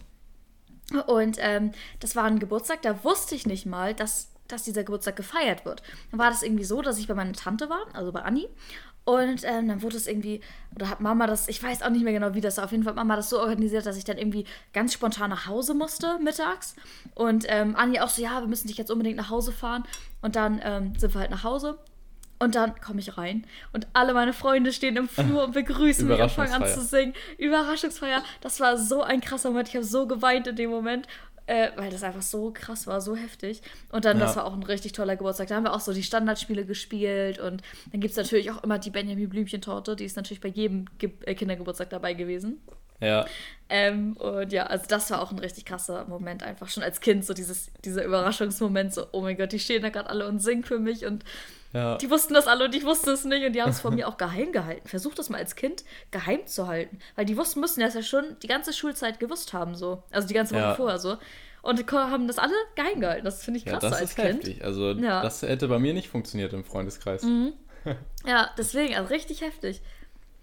[1.05, 5.15] Und ähm, das war ein Geburtstag, da wusste ich nicht mal, dass, dass dieser Geburtstag
[5.15, 5.83] gefeiert wird.
[6.09, 8.49] Dann war das irgendwie so, dass ich bei meiner Tante war, also bei Anni.
[9.05, 10.41] Und ähm, dann wurde es irgendwie,
[10.75, 12.65] oder hat Mama das, ich weiß auch nicht mehr genau, wie das war.
[12.65, 15.47] Auf jeden Fall hat Mama das so organisiert, dass ich dann irgendwie ganz spontan nach
[15.47, 16.75] Hause musste mittags.
[17.15, 19.83] Und ähm, Anni auch so, ja, wir müssen dich jetzt unbedingt nach Hause fahren.
[20.21, 21.79] Und dann ähm, sind wir halt nach Hause.
[22.41, 26.21] Und dann komme ich rein und alle meine Freunde stehen im Flur und begrüßen mich
[26.21, 27.13] und fangen an zu singen.
[27.37, 28.23] Überraschungsfeier.
[28.39, 29.67] Das war so ein krasser Moment.
[29.67, 31.05] Ich habe so geweint in dem Moment,
[31.49, 33.61] äh, weil das einfach so krass war, so heftig.
[33.91, 34.37] Und dann, das Ja.
[34.41, 35.47] war auch ein richtig toller Geburtstag.
[35.47, 38.77] Da haben wir auch so die Standardspiele gespielt und dann gibt es natürlich auch immer
[38.77, 39.95] die Benjamin Blümchen-Torte.
[39.95, 42.61] Die ist natürlich bei jedem Ge äh, Kindergeburtstag dabei gewesen.
[43.01, 43.25] Ja,
[43.69, 47.23] Ähm, und ja, also das war auch ein richtig krasser Moment, einfach schon als Kind,
[47.25, 50.63] so dieses, dieser Überraschungsmoment, so, oh mein Gott, die stehen da gerade alle und singen
[50.65, 51.23] für mich und
[51.73, 51.97] ja.
[51.97, 54.07] die wussten das alle und ich wusste es nicht und die haben es von mir
[54.07, 54.87] auch geheim gehalten.
[54.87, 58.37] Versuch das mal als Kind geheim zu halten, weil die wussten, müssen das ja schon
[58.41, 60.75] die ganze Schulzeit gewusst haben, so, also die ganze Woche Ja.
[60.75, 61.17] vorher so.
[61.61, 63.25] Und haben das alle geheim gehalten.
[63.25, 64.43] Das finde ich Ja, krass das so als ist Kind.
[64.45, 64.63] heftig.
[64.63, 65.19] Also, Ja.
[65.19, 65.23] Mhm.
[65.23, 67.25] das hätte bei mir nicht funktioniert im Freundeskreis.
[68.25, 69.81] Ja, deswegen, also richtig heftig.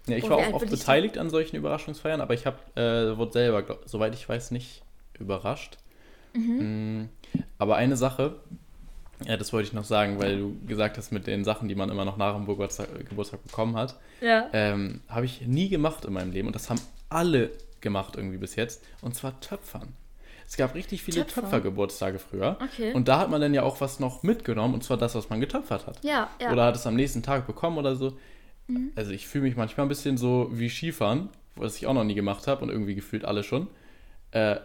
[0.07, 3.31] Ja, ich Oh, war auch oft beteiligt an solchen Überraschungsfeiern, aber ich habe, äh, wurde
[3.33, 4.81] selber, glaub, soweit ich weiß, nicht
[5.19, 5.77] überrascht.
[6.33, 7.01] Mhm.
[7.03, 7.09] Mm,
[7.59, 8.39] Aber eine Sache,
[9.25, 11.89] ja, das wollte ich noch sagen, weil du gesagt hast mit den Sachen, die man
[11.89, 14.47] immer noch nach dem Geburtstag, Geburtstag bekommen hat, Ja.
[14.53, 17.51] ähm, habe ich nie gemacht in meinem Leben und das haben alle
[17.81, 19.93] gemacht irgendwie bis jetzt und zwar Töpfern.
[20.47, 21.43] Es gab richtig viele Töpfern?
[21.45, 22.93] Töpfergeburtstage früher Okay.
[22.93, 25.39] und da hat man dann ja auch was noch mitgenommen und zwar das, was man
[25.41, 26.51] getöpfert hat Ja, ja.
[26.53, 28.17] oder hat es am nächsten Tag bekommen oder so.
[28.67, 28.91] Mhm.
[28.95, 32.15] Also ich fühle mich manchmal ein bisschen so wie Skifahren, was ich auch noch nie
[32.15, 33.67] gemacht habe und irgendwie gefühlt alle schon.
[34.31, 34.57] Äh,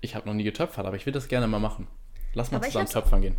[0.00, 1.86] ich habe noch nie getöpfert, aber ich will das gerne mal machen.
[2.34, 3.36] Lass mal Aber zusammen töpfern gehen.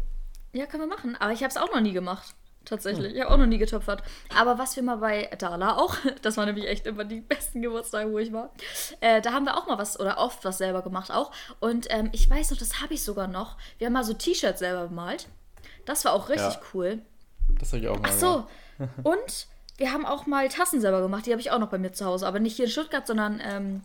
[0.53, 1.15] Ja, können wir machen.
[1.19, 2.27] Aber ich habe es auch noch nie gemacht.
[2.29, 2.65] Hm.
[2.65, 3.15] Tatsächlich.
[3.15, 4.03] Ich habe auch noch nie getöpfert.
[4.37, 8.11] Aber was wir mal bei Dala auch, das waren nämlich echt immer die besten Geburtstage,
[8.11, 8.51] wo ich war.
[8.99, 11.31] Äh, da haben wir auch mal was oder oft was selber gemacht auch.
[11.59, 13.57] Und ähm, ich weiß noch, das habe ich sogar noch.
[13.79, 15.27] Wir haben mal so T-Shirts selber bemalt.
[15.85, 16.61] Das war auch richtig Ja.
[16.73, 17.01] cool.
[17.59, 18.45] Das habe ich auch mal Ach so.
[19.03, 21.25] Und wir haben auch mal Tassen selber gemacht.
[21.25, 22.27] Die habe ich auch noch bei mir zu Hause.
[22.27, 23.83] Aber nicht hier in Stuttgart, sondern ähm,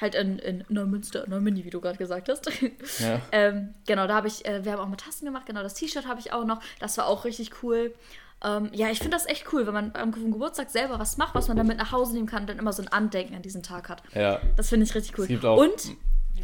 [0.00, 2.50] halt in, in Neumünster, Neumünde, wie du gerade gesagt hast.
[3.00, 3.20] Ja.
[3.32, 5.46] ähm, genau, da habe ich, äh, wir haben auch mal Tassen gemacht.
[5.46, 6.60] Genau, das T-Shirt habe ich auch noch.
[6.78, 7.94] Das war auch richtig cool.
[8.42, 11.48] Ähm, ja, ich finde das echt cool, wenn man am Geburtstag selber was macht, was
[11.48, 13.62] man dann mit nach Hause nehmen kann und dann immer so ein Andenken an diesen
[13.62, 14.02] Tag hat.
[14.14, 14.40] Ja.
[14.56, 15.24] Das finde ich richtig cool.
[15.24, 15.94] Es gibt auch- Und,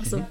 [0.00, 0.26] achso,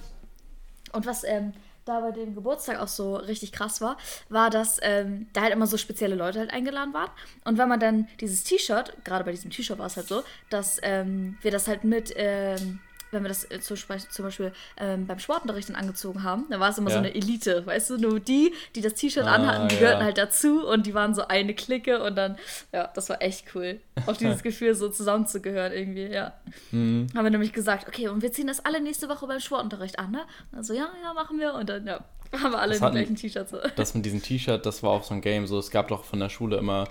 [0.91, 1.53] und was, ähm,
[1.85, 3.97] da bei dem Geburtstag auch so richtig krass war,
[4.29, 7.11] war, dass ähm, da halt immer so spezielle Leute halt eingeladen waren.
[7.43, 10.79] Und wenn man dann dieses T-Shirt, gerade bei diesem T-Shirt war es halt so, dass
[10.81, 12.79] ähm, wir das halt mit, ähm,
[13.11, 16.59] wenn wir das äh, zum Beispiel, zum Beispiel ähm, beim Sportunterricht dann angezogen haben, dann
[16.59, 17.01] war es immer so Ja.
[17.01, 19.81] eine Elite, weißt du, nur die, die das T-Shirt Ah, anhatten, die ja.
[19.81, 22.37] gehörten halt dazu und die waren so eine Clique und dann,
[22.73, 23.79] ja, das war echt cool.
[24.05, 26.33] Auch dieses Gefühl, so zusammenzugehören irgendwie, ja.
[26.71, 27.07] Mhm.
[27.15, 30.11] Haben wir nämlich gesagt, okay, und wir ziehen das alle nächste Woche beim Sportunterricht an,
[30.11, 30.21] ne?
[30.51, 31.53] Also ja, ja, machen wir.
[31.53, 33.51] Und dann, ja, haben wir alle die gleichen T-Shirts.
[33.51, 33.59] so.
[33.75, 35.47] Das mit diesem T-Shirt, das war auch so ein Game.
[35.47, 36.85] So, es gab doch von der Schule immer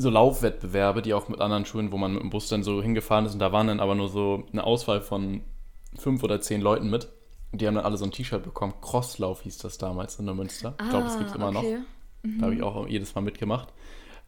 [0.00, 3.26] so Laufwettbewerbe, die auch mit anderen Schulen, wo man mit dem Bus dann so hingefahren
[3.26, 5.42] ist und da waren dann aber nur so eine Auswahl von
[5.96, 7.08] fünf oder zehn Leuten mit.
[7.52, 8.74] Und die haben dann alle so ein T-Shirt bekommen.
[8.80, 10.74] Crosslauf hieß das damals in Neumünster.
[10.80, 11.64] Ich glaube, es gibt es immer noch.
[11.64, 11.78] Ah, okay.
[12.38, 13.72] Da habe ich auch jedes Mal mitgemacht.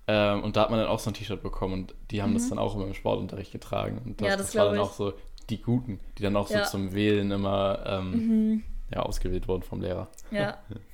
[0.08, 2.48] Ähm, und da hat man dann auch so ein T-Shirt bekommen und die haben das
[2.48, 4.00] dann auch immer im Sportunterricht getragen.
[4.04, 4.30] Und das, Mhm.
[4.30, 5.12] Ja, das das war dann glaub auch so
[5.50, 6.58] die Guten, die dann auch Ja.
[6.60, 6.64] Mhm.
[6.64, 10.08] so zum Wählen immer ähm, ja, ausgewählt wurden vom Lehrer.
[10.32, 10.58] Ja.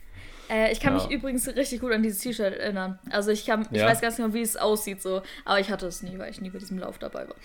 [0.51, 1.03] Äh, ich kann Ja.
[1.03, 2.99] mich übrigens richtig gut an dieses T-Shirt erinnern.
[3.11, 3.87] Also ich kann, ich Ja?
[3.87, 6.51] weiß ganz genau, wie es aussieht so, aber ich hatte es nie, weil ich nie
[6.51, 7.37] bei diesem Lauf dabei war.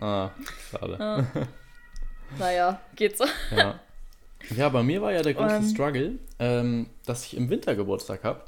[0.00, 0.30] Ah,
[0.70, 0.96] schade.
[0.98, 1.46] Ja.
[2.38, 3.24] naja, geht so.
[3.56, 3.80] Ja.
[4.56, 5.68] ja, bei mir war ja der große Ähm.
[5.68, 8.40] Struggle, ähm, dass ich im Winter Geburtstag habe.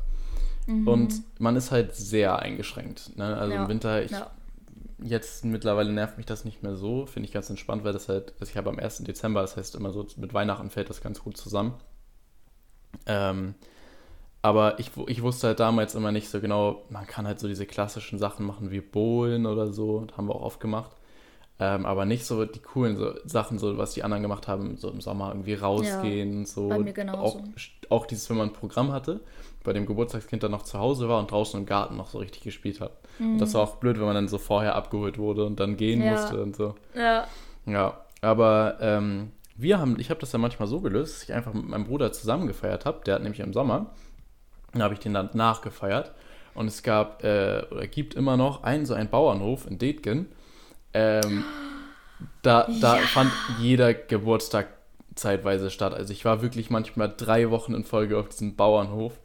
[0.66, 0.86] Mhm.
[0.88, 3.16] Und man ist halt sehr eingeschränkt.
[3.16, 3.36] Ne?
[3.36, 3.62] Also Ja.
[3.62, 4.30] im Winter, ich, Ja.
[5.02, 7.06] jetzt mittlerweile nervt mich das nicht mehr so.
[7.06, 9.04] Finde ich ganz entspannt, weil das halt, also ich habe am 1.
[9.04, 11.74] Dezember, das heißt immer so mit Weihnachten fällt das ganz gut zusammen.
[13.06, 13.54] Ähm,
[14.42, 17.66] aber ich, ich wusste halt damals immer nicht so genau, man kann halt so diese
[17.66, 20.92] klassischen Sachen machen wie Bowlen oder so, das haben wir auch oft gemacht.
[21.60, 24.90] Ähm, aber nicht so die coolen so Sachen, so was die anderen gemacht haben, so
[24.90, 26.68] im Sommer irgendwie rausgehen und so.
[26.68, 27.38] bei mir genauso.
[27.38, 27.40] Auch,
[27.90, 29.20] auch dieses, wenn man ein Programm hatte,
[29.64, 32.42] bei dem Geburtstagskind dann noch zu Hause war und draußen im Garten noch so richtig
[32.42, 32.92] gespielt hat.
[33.18, 35.98] Und das war auch blöd, wenn man dann so vorher abgeholt wurde und dann gehen
[35.98, 36.04] Mhm.
[36.04, 36.10] Ja.
[36.12, 36.74] musste und so.
[36.94, 37.26] Ja.
[37.66, 41.52] Ja, aber ähm, wir haben, ich habe das dann manchmal so gelöst, dass ich einfach
[41.52, 43.00] mit meinem Bruder zusammen gefeiert habe.
[43.04, 43.90] Der hat nämlich im Sommer,
[44.72, 46.12] dann habe ich den dann nachgefeiert.
[46.54, 50.26] Und es gab äh, oder gibt immer noch einen so einen Bauernhof in Detgen.
[50.94, 51.44] Ähm,
[52.42, 53.02] da da Ja.
[53.06, 54.68] fand jeder Geburtstag
[55.14, 55.94] zeitweise statt.
[55.94, 59.18] Also ich war wirklich manchmal drei Wochen in Folge auf diesem Bauernhof,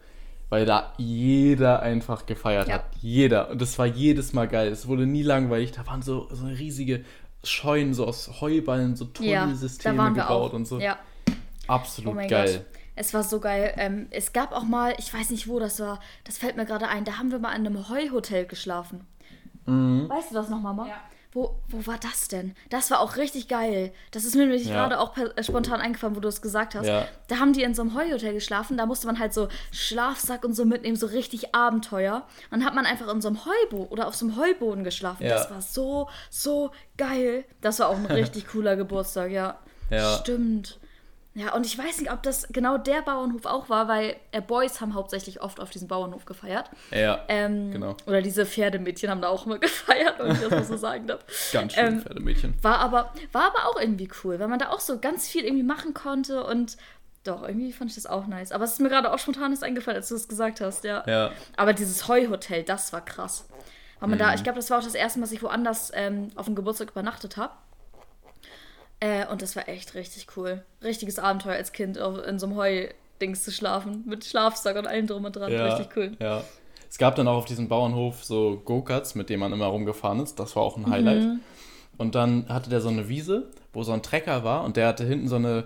[0.50, 2.76] weil da jeder einfach gefeiert Ja.
[2.76, 2.86] hat.
[3.02, 3.50] Jeder.
[3.52, 4.72] Und das war jedes Mal geil.
[4.72, 5.72] Es wurde nie langweilig.
[5.72, 7.04] Da waren so, so eine riesige
[7.44, 10.54] Scheunen, so aus Heuballen, so Ja, Tunnelsysteme da waren wir gebaut auch.
[10.54, 10.80] und so.
[10.80, 10.98] Ja.
[11.68, 12.58] Absolut Oh mein geil.
[12.58, 12.80] Gott.
[12.96, 13.74] Es war so geil.
[13.78, 16.88] Ähm, es gab auch mal, ich weiß nicht, wo das war, das fällt mir gerade
[16.88, 19.08] ein, da haben wir mal in einem Heuhotel geschlafen.
[19.66, 20.08] Mhm.
[20.10, 20.88] Weißt du das noch, Mama?
[20.88, 20.96] Ja.
[21.34, 22.56] Wo, wo war das denn?
[22.70, 23.92] Das war auch richtig geil.
[24.12, 24.74] Das ist mir nämlich Ja.
[24.76, 26.86] gerade auch äh, spontan eingefallen, wo du es gesagt hast.
[26.86, 27.08] Ja.
[27.28, 28.78] Da haben die in so einem Heuhotel geschlafen.
[28.78, 32.28] Da musste man halt so Schlafsack und so mitnehmen, so richtig Abenteuer.
[32.52, 35.24] Dann hat man einfach in so einem Heuboden oder auf so einem Heuboden geschlafen.
[35.24, 35.30] Ja.
[35.36, 37.46] Das war so, so geil.
[37.62, 39.32] Das war auch ein richtig cooler Geburtstag.
[39.32, 39.58] Ja.
[40.20, 40.80] Stimmt.
[41.36, 44.82] Ja, und ich weiß nicht, ob das genau der Bauernhof auch war, weil äh, Boys
[44.82, 46.70] haben hauptsächlich oft auf diesem Bauernhof gefeiert.
[46.92, 47.98] Ja, Ähm, genau.
[48.06, 51.22] Oder diese Pferdemädchen haben da auch immer gefeiert, wenn ich das mal so sagen darf.
[51.52, 52.54] Ganz schön ähm, Pferdemädchen.
[52.62, 55.64] War aber, war aber auch irgendwie cool, weil man da auch so ganz viel irgendwie
[55.64, 56.78] machen konnte und
[57.24, 58.52] doch, irgendwie fand ich das auch nice.
[58.52, 61.04] Aber es ist mir gerade auch spontan ist eingefallen, als du es gesagt hast, ja.
[61.08, 61.32] Ja.
[61.56, 63.48] Aber dieses Heuhotel, das war krass.
[64.02, 64.24] Weil man Mhm.
[64.24, 66.54] da, ich glaube, das war auch das erste Mal, dass ich woanders ähm, auf dem
[66.56, 67.54] Geburtstag übernachtet habe.
[69.04, 70.64] Äh, und das war echt richtig cool.
[70.82, 74.06] Richtiges Abenteuer als Kind, auf, in so einem Heu-Dings zu schlafen.
[74.08, 75.52] Mit Schlafsack und allem drum und dran.
[75.52, 76.16] Ja, Richtig cool.
[76.20, 76.44] Ja.
[76.90, 80.40] Es gab dann auch auf diesem Bauernhof so Go-Karts, mit denen man immer rumgefahren ist.
[80.40, 81.22] Das war auch ein Highlight.
[81.22, 81.40] Mhm.
[81.98, 85.04] Und dann hatte der so eine Wiese, wo so ein Trecker war und der hatte
[85.04, 85.66] hinten so eine,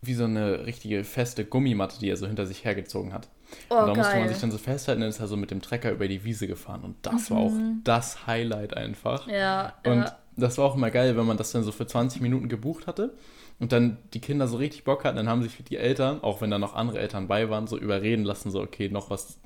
[0.00, 3.28] wie so eine richtige feste Gummimatte, die er so hinter sich hergezogen hat.
[3.68, 5.60] Oh, und da musste man sich dann so festhalten, dann ist er so mit dem
[5.60, 6.80] Trecker über die Wiese gefahren.
[6.82, 7.52] Und das war auch
[7.84, 9.26] das Highlight einfach.
[9.26, 9.34] Mhm.
[9.34, 10.18] Ja, Und ja.
[10.40, 13.14] Das war auch immer geil, wenn man das dann so für 20 Minuten gebucht hatte
[13.58, 16.50] und dann die Kinder so richtig Bock hatten, dann haben sich die Eltern, auch wenn
[16.50, 19.38] da noch andere Eltern bei waren, so überreden lassen, so okay, noch was,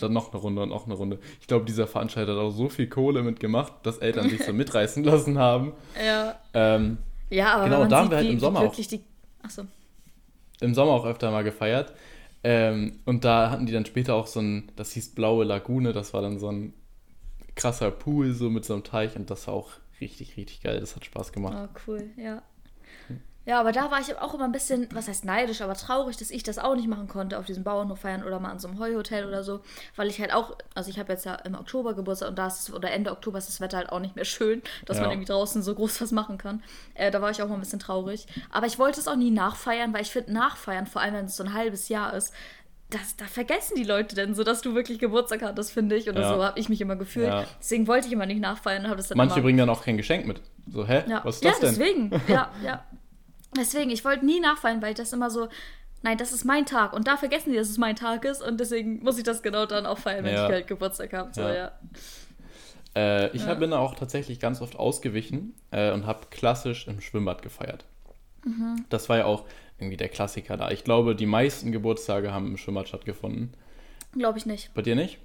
[0.00, 1.18] dann noch eine Runde und noch eine Runde.
[1.40, 5.04] Ich glaube, dieser Veranstalter hat auch so viel Kohle mitgemacht, dass Eltern sich so mitreißen
[5.04, 5.72] lassen haben.
[6.04, 6.34] ja.
[6.54, 6.98] Ähm,
[7.30, 9.00] Ja, aber Genau, da haben wir halt im Sommer auch- die.
[9.42, 9.62] Achso.
[10.60, 11.92] Im Sommer auch öfter mal gefeiert.
[12.42, 16.14] Ähm, und da hatten die dann später auch so ein, das hieß Blaue Lagune, das
[16.14, 16.72] war dann so ein
[17.54, 19.68] krasser Pool, so mit so einem Teich und das war auch
[20.00, 20.80] richtig, richtig geil.
[20.80, 21.56] Das hat Spaß gemacht.
[21.56, 22.42] Oh, cool, ja.
[23.46, 26.30] Ja, aber da war ich auch immer ein bisschen, was heißt neidisch, aber traurig, dass
[26.30, 28.78] ich das auch nicht machen konnte, auf diesem Bauernhof feiern oder mal an so einem
[28.78, 29.60] Heuhotel oder so,
[29.96, 32.68] weil ich halt auch, also ich habe jetzt ja im Oktober Geburtstag und da ist
[32.68, 35.04] es, oder Ende Oktober ist das Wetter halt auch nicht mehr schön, dass Ja.
[35.04, 36.62] man irgendwie draußen so groß was machen kann.
[36.94, 38.26] Äh, da war ich auch mal ein bisschen traurig.
[38.50, 41.36] Aber ich wollte es auch nie nachfeiern, weil ich finde, nachfeiern, vor allem wenn es
[41.36, 42.34] so ein halbes Jahr ist,
[42.90, 46.08] das, da vergessen die Leute denn so, dass du wirklich Geburtstag hattest, finde ich.
[46.08, 46.34] Oder Ja.
[46.34, 47.28] so habe ich mich immer gefühlt.
[47.28, 47.44] Ja.
[47.60, 50.26] Deswegen wollte ich immer nicht nachfeiern das dann Manche immer bringen dann auch kein Geschenk
[50.26, 50.40] mit.
[50.70, 51.04] So, hä?
[51.08, 51.68] ja, Was ist ja das denn?
[52.10, 52.10] deswegen.
[52.28, 52.84] Ja, ja.
[53.56, 55.48] Deswegen, ich wollte nie nachfallen, weil ich das immer so
[56.02, 56.92] nein, das ist mein Tag.
[56.94, 58.42] Und da vergessen die, dass es mein Tag ist.
[58.42, 61.30] Und deswegen muss ich das genau dann auch feiern, wenn ich halt Geburtstag habe.
[61.34, 61.72] So, Ja.
[62.96, 63.54] Äh, ich Ja.
[63.54, 67.84] bin da auch tatsächlich ganz oft ausgewichen äh, und habe klassisch im Schwimmbad gefeiert.
[68.44, 68.84] Mhm.
[68.88, 69.44] Das war ja auch
[69.80, 70.70] irgendwie der Klassiker da.
[70.70, 73.54] Ich glaube, die meisten Geburtstage haben im Schwimmbad stattgefunden.
[74.12, 74.72] Glaube ich nicht.
[74.74, 75.18] Bei dir nicht?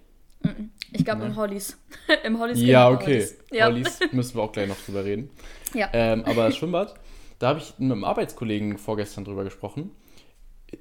[0.91, 1.27] Ich glaube Nee.
[1.27, 1.77] im Hollies.
[2.23, 2.61] Im Hollies.
[2.61, 3.05] Ja, okay.
[3.05, 3.37] Hollies.
[3.51, 3.65] Ja.
[3.65, 5.29] Hollies müssen wir auch gleich noch drüber reden.
[5.73, 5.89] ja.
[5.91, 6.93] Ähm, aber das Schwimmbad,
[7.39, 9.91] da habe ich mit einem Arbeitskollegen vorgestern drüber gesprochen.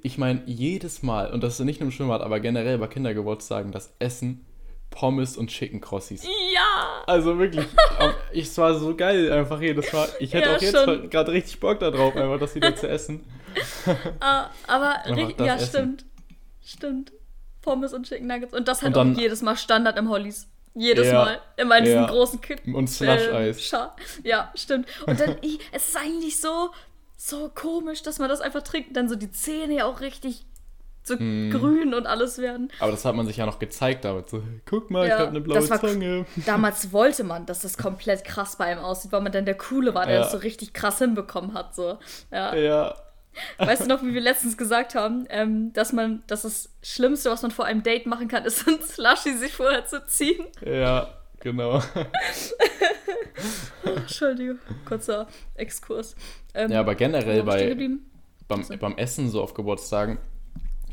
[0.03, 3.71] Ich meine, jedes Mal, und das ist nicht nur im Schwimmbad, aber generell bei Kindergeburtstagen,
[3.71, 4.44] das Essen,
[4.89, 6.23] Pommes und Chicken Crossis.
[6.23, 7.03] ja.
[7.05, 7.65] Also wirklich,
[7.99, 10.07] ähm, ich, es war so geil einfach jedes Mal.
[10.19, 13.23] Ich hätte Ja, auch jetzt gerade richtig Bock darauf, einfach das wieder zu essen.
[14.19, 15.67] Ah, aber ja, Essen.
[15.69, 16.05] stimmt.
[16.61, 17.13] Stimmt.
[17.61, 18.53] Pommes und Chicken Nuggets.
[18.53, 20.47] Und das halt Und auch jedes Mal Standard im Hollies.
[20.73, 21.39] Jedes Ja, Mal.
[21.55, 22.07] Immer in diesen ja.
[22.07, 22.75] großen Kippen.
[22.75, 23.71] Und Slush-Eis.
[24.23, 24.87] ja, stimmt.
[25.07, 26.71] Und dann, i, es ist eigentlich so,
[27.15, 28.89] so komisch, dass man das einfach trinkt.
[28.89, 30.45] und Dann so die Zähne ja auch richtig
[31.07, 31.51] so Mm.
[31.51, 32.71] grün und alles werden.
[32.79, 34.29] Aber das hat man sich ja noch gezeigt damit.
[34.29, 36.25] So, guck mal, ich Ja, habe eine blaue war- Zunge.
[36.45, 39.93] Damals wollte man, dass das komplett krass bei ihm aussieht, weil man dann der Coole
[39.93, 40.21] war, der Ja.
[40.21, 41.75] das so richtig krass hinbekommen hat.
[41.75, 41.97] So.
[42.31, 42.55] Ja.
[42.55, 42.95] Ja,
[43.57, 47.41] Weißt du noch, wie wir letztens gesagt haben, ähm, dass man, dass das Schlimmste, was
[47.41, 50.45] man vor einem Date machen kann, ist ein Slushy sich vorher zu ziehen.
[50.65, 51.09] ja,
[51.41, 51.81] genau.
[53.83, 56.15] Entschuldigung, kurzer Exkurs.
[56.53, 57.75] Ähm, Ja, aber generell ich bei,
[58.47, 60.17] beim, beim Essen so auf Geburtstagen,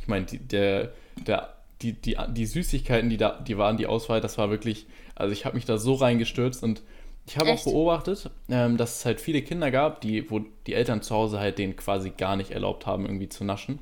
[0.02, 0.92] ich meine, die, der,
[1.26, 5.32] der, die, die, die Süßigkeiten, die da, die waren die Auswahl, das war wirklich, also
[5.32, 6.82] ich habe mich da so reingestürzt und
[7.24, 11.02] ich habe auch beobachtet, ähm, dass es halt viele Kinder gab, die, wo die Eltern
[11.02, 13.78] zu Hause halt denen quasi gar nicht erlaubt haben, irgendwie zu naschen.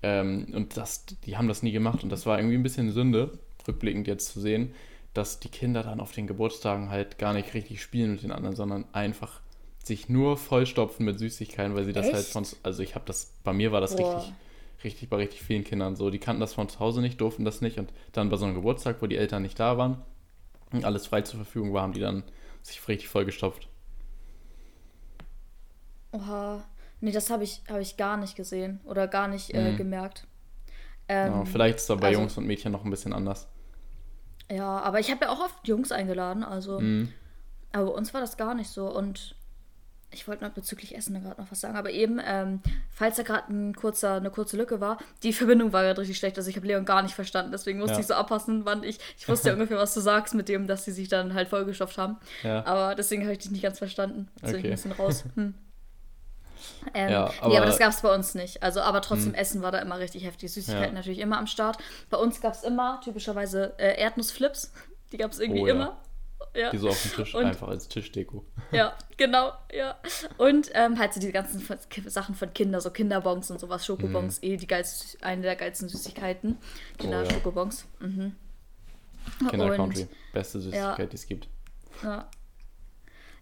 [0.00, 3.36] Ähm, und das, die haben das nie gemacht und das war irgendwie ein bisschen Sünde,
[3.66, 4.72] rückblickend jetzt zu sehen,
[5.12, 8.54] dass die Kinder dann auf den Geburtstagen halt gar nicht richtig spielen mit den anderen,
[8.54, 9.40] sondern einfach
[9.82, 12.14] sich nur vollstopfen mit Süßigkeiten, weil sie das Echt?
[12.14, 14.14] halt von, also ich habe das, bei mir war das Boah.
[14.14, 14.32] richtig,
[14.84, 17.60] richtig bei richtig vielen Kindern so, die kannten das von zu Hause nicht, durften das
[17.60, 20.02] nicht und dann bei so einem Geburtstag, wo die Eltern nicht da waren
[20.72, 22.22] und alles frei zur Verfügung war, haben die dann
[22.62, 23.68] sich richtig vollgestopft.
[26.12, 26.64] Oha.
[27.00, 29.76] Nee, das habe ich, hab ich gar nicht gesehen oder gar nicht äh, Mhm.
[29.76, 30.26] gemerkt.
[31.08, 33.48] Ähm, ja, vielleicht ist es da bei also- Jungs und Mädchen noch ein bisschen anders.
[34.50, 36.80] ja, aber ich habe ja auch oft Jungs eingeladen, also.
[36.80, 37.10] Mhm.
[37.72, 38.86] Aber bei uns war das gar nicht so.
[38.94, 39.34] Und
[40.14, 41.76] ich wollte noch bezüglich Essen gerade noch was sagen.
[41.76, 45.82] Aber eben, ähm, falls da gerade ein kurzer, eine kurze Lücke war, die Verbindung war
[45.82, 46.38] gerade richtig schlecht.
[46.38, 47.52] Also ich habe Leon gar nicht verstanden.
[47.52, 48.00] Deswegen musste Ja.
[48.00, 48.98] ich so abpassen, wann ich.
[49.18, 51.98] Ich wusste ja ungefähr, was du sagst mit dem, dass sie sich dann halt vollgestopft
[51.98, 52.16] haben.
[52.42, 52.64] Ja.
[52.64, 54.28] Aber deswegen habe ich dich nicht ganz verstanden.
[54.40, 54.68] Deswegen Okay.
[54.68, 55.24] ein bisschen raus.
[55.34, 55.54] Hm.
[56.94, 58.62] Ähm, Ja, nee, aber aber- das gab es bei uns nicht.
[58.62, 59.34] Also, aber trotzdem, Hm.
[59.34, 60.52] Essen war da immer richtig heftig.
[60.52, 60.98] Süßigkeiten Ja.
[61.00, 61.78] natürlich immer am Start.
[62.10, 64.72] Bei uns gab es immer typischerweise äh, Erdnussflips.
[65.12, 65.96] Die gab es irgendwie Oh immer.
[66.54, 66.70] Ja.
[66.70, 68.44] Die so auf dem Tisch, Und- einfach als Tischdeko.
[68.70, 69.98] Ja, genau, ja.
[70.38, 71.60] Und ähm, halt so die ganzen
[72.06, 76.50] Sachen von Kindern, so Kinderbons und sowas, Schokobons, eh die geilste, eine der geilsten Süßigkeiten.
[76.50, 76.56] Mhm.
[76.60, 77.86] Oh, Kinder-Schokobons.
[77.98, 78.36] Mhm.
[79.50, 80.06] Kinder Und- Country.
[80.32, 81.48] Beste Süßigkeit, die es gibt.
[82.02, 82.28] Ja.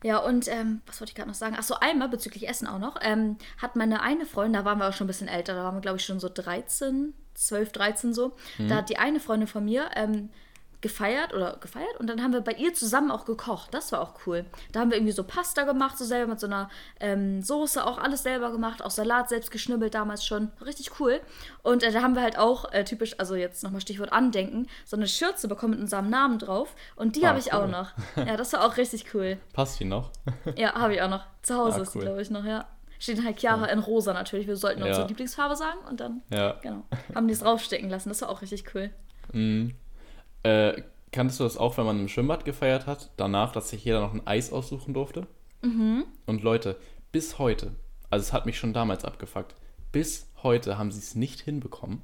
[0.05, 1.55] Ja, und ähm, was wollte ich gerade noch sagen?
[1.55, 4.92] Achso, einmal bezüglich Essen auch noch, ähm, hat meine eine Freundin, da waren wir auch
[4.92, 8.35] schon ein bisschen älter, da waren wir, glaube ich, schon so 13, 12, 13 so.
[8.59, 10.31] Da hat die eine Freundin von mir ähm,
[10.83, 13.73] gefeiert oder gefeiert und dann haben wir bei ihr zusammen auch gekocht.
[13.73, 14.45] Das war auch cool.
[14.73, 16.68] Da haben wir irgendwie so Pasta gemacht, so selber mit so einer
[17.01, 20.51] ähm, Soße, auch alles selber gemacht, auch Salat selbst geschnibbelt damals schon.
[20.64, 21.21] Richtig cool.
[21.62, 24.97] Und äh, da haben wir halt auch äh, typisch, also jetzt nochmal Stichwort Andenken, so
[24.97, 27.68] eine Schürze bekommen mit unserem Namen drauf und die Ah, habe ich auch cool.
[27.68, 27.92] noch.
[28.16, 29.38] Ja, das war auch richtig cool.
[29.53, 30.11] Passt die noch?
[30.57, 31.25] Ja, habe ich auch noch.
[31.42, 32.05] Zu Hause Ah, ist die, cool.
[32.05, 32.66] glaube ich, noch, ja.
[32.99, 34.47] Steht halt Chiara in rosa natürlich.
[34.47, 34.87] Wir sollten Ja.
[34.88, 36.57] unsere Lieblingsfarbe sagen und dann, Ja.
[36.62, 36.83] genau,
[37.14, 38.09] haben die es draufstecken lassen.
[38.11, 38.90] Das war auch richtig cool.
[39.33, 39.75] Mhm.
[40.43, 44.01] Äh, kanntest du das auch, wenn man im Schwimmbad gefeiert hat, danach, dass sich jeder
[44.01, 45.27] noch ein Eis aussuchen durfte?
[45.63, 46.05] Mhm.
[46.27, 46.77] Und Leute,
[47.13, 47.73] bis heute,
[48.11, 49.55] also es hat mich schon damals abgefuckt,
[49.93, 52.03] bis heute haben sie es nicht hinbekommen.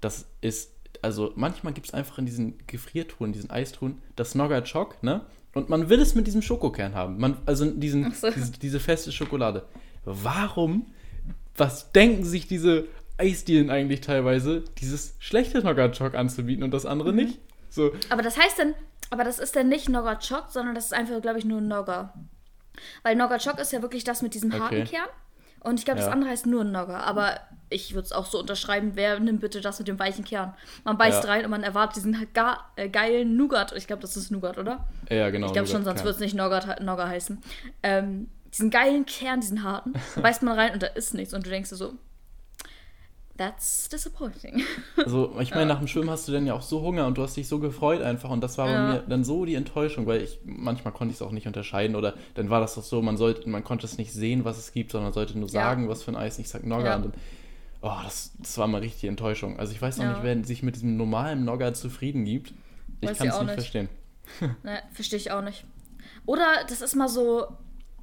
[0.00, 5.02] Das ist, also manchmal gibt es einfach in diesen Gefriertruhen, diesen Eistruhen, das Nogger Choc,
[5.02, 5.26] ne?
[5.54, 7.18] Und man will es mit diesem Schokokern haben.
[7.18, 8.30] Man, also diesen, so.
[8.30, 9.66] diese, diese feste Schokolade.
[10.04, 10.86] Warum,
[11.56, 12.86] was denken sich diese
[13.16, 17.16] Eisdielen eigentlich teilweise, dieses schlechte Nogger Choc anzubieten und das andere Mhm.
[17.16, 17.38] nicht?
[17.76, 18.74] So, Aber das heißt dann,
[19.10, 22.14] aber das ist dann nicht Nogger Choc, sondern das ist einfach, glaube ich, nur Nogger.
[23.02, 24.84] Weil Nogger Choc ist ja wirklich das mit diesem harten Okay.
[24.84, 25.08] Kern.
[25.60, 26.12] Und ich glaube, das Ja.
[26.12, 27.04] andere heißt nur Nogger.
[27.04, 30.54] Aber ich würde es auch so unterschreiben, wer nimmt bitte das mit dem weichen Kern?
[30.84, 31.30] Man beißt Ja.
[31.30, 33.72] rein und man erwartet diesen ga, äh, geilen Nougat.
[33.72, 34.86] Ich glaube, das ist Nougat, oder?
[35.10, 35.46] ja, genau.
[35.48, 37.42] Ich glaube schon, sonst wird es nicht Nogger, Nogger heißen.
[37.82, 41.34] Ähm, diesen geilen Kern, diesen harten, beißt man rein und da ist nichts.
[41.34, 41.94] Und du denkst dir so,
[43.36, 44.62] that's disappointing.
[44.96, 47.22] Also, ich meine, nach dem Schwimmen hast du dann ja auch so Hunger und du
[47.22, 48.72] hast dich so gefreut einfach und das war Ja.
[48.74, 51.94] bei mir dann so die Enttäuschung, weil ich manchmal konnte ich es auch nicht unterscheiden
[51.96, 54.72] oder dann war das doch so, man sollte, man konnte es nicht sehen, was es
[54.72, 55.60] gibt, sondern sollte nur Ja.
[55.62, 56.38] sagen, was für ein Eis.
[56.38, 56.96] Ich sag Nogger Ja.
[56.96, 57.12] und dann,
[57.82, 59.58] oh, das, das war mal richtig Enttäuschung.
[59.58, 62.52] Also ich weiß noch nicht, wer sich mit diesem normalen Nogger zufrieden gibt.
[63.00, 63.52] Ich kann es nicht nicht.
[63.54, 63.88] verstehen.
[64.64, 65.64] Ne, verstehe ich auch nicht.
[66.24, 67.46] Oder das ist mal so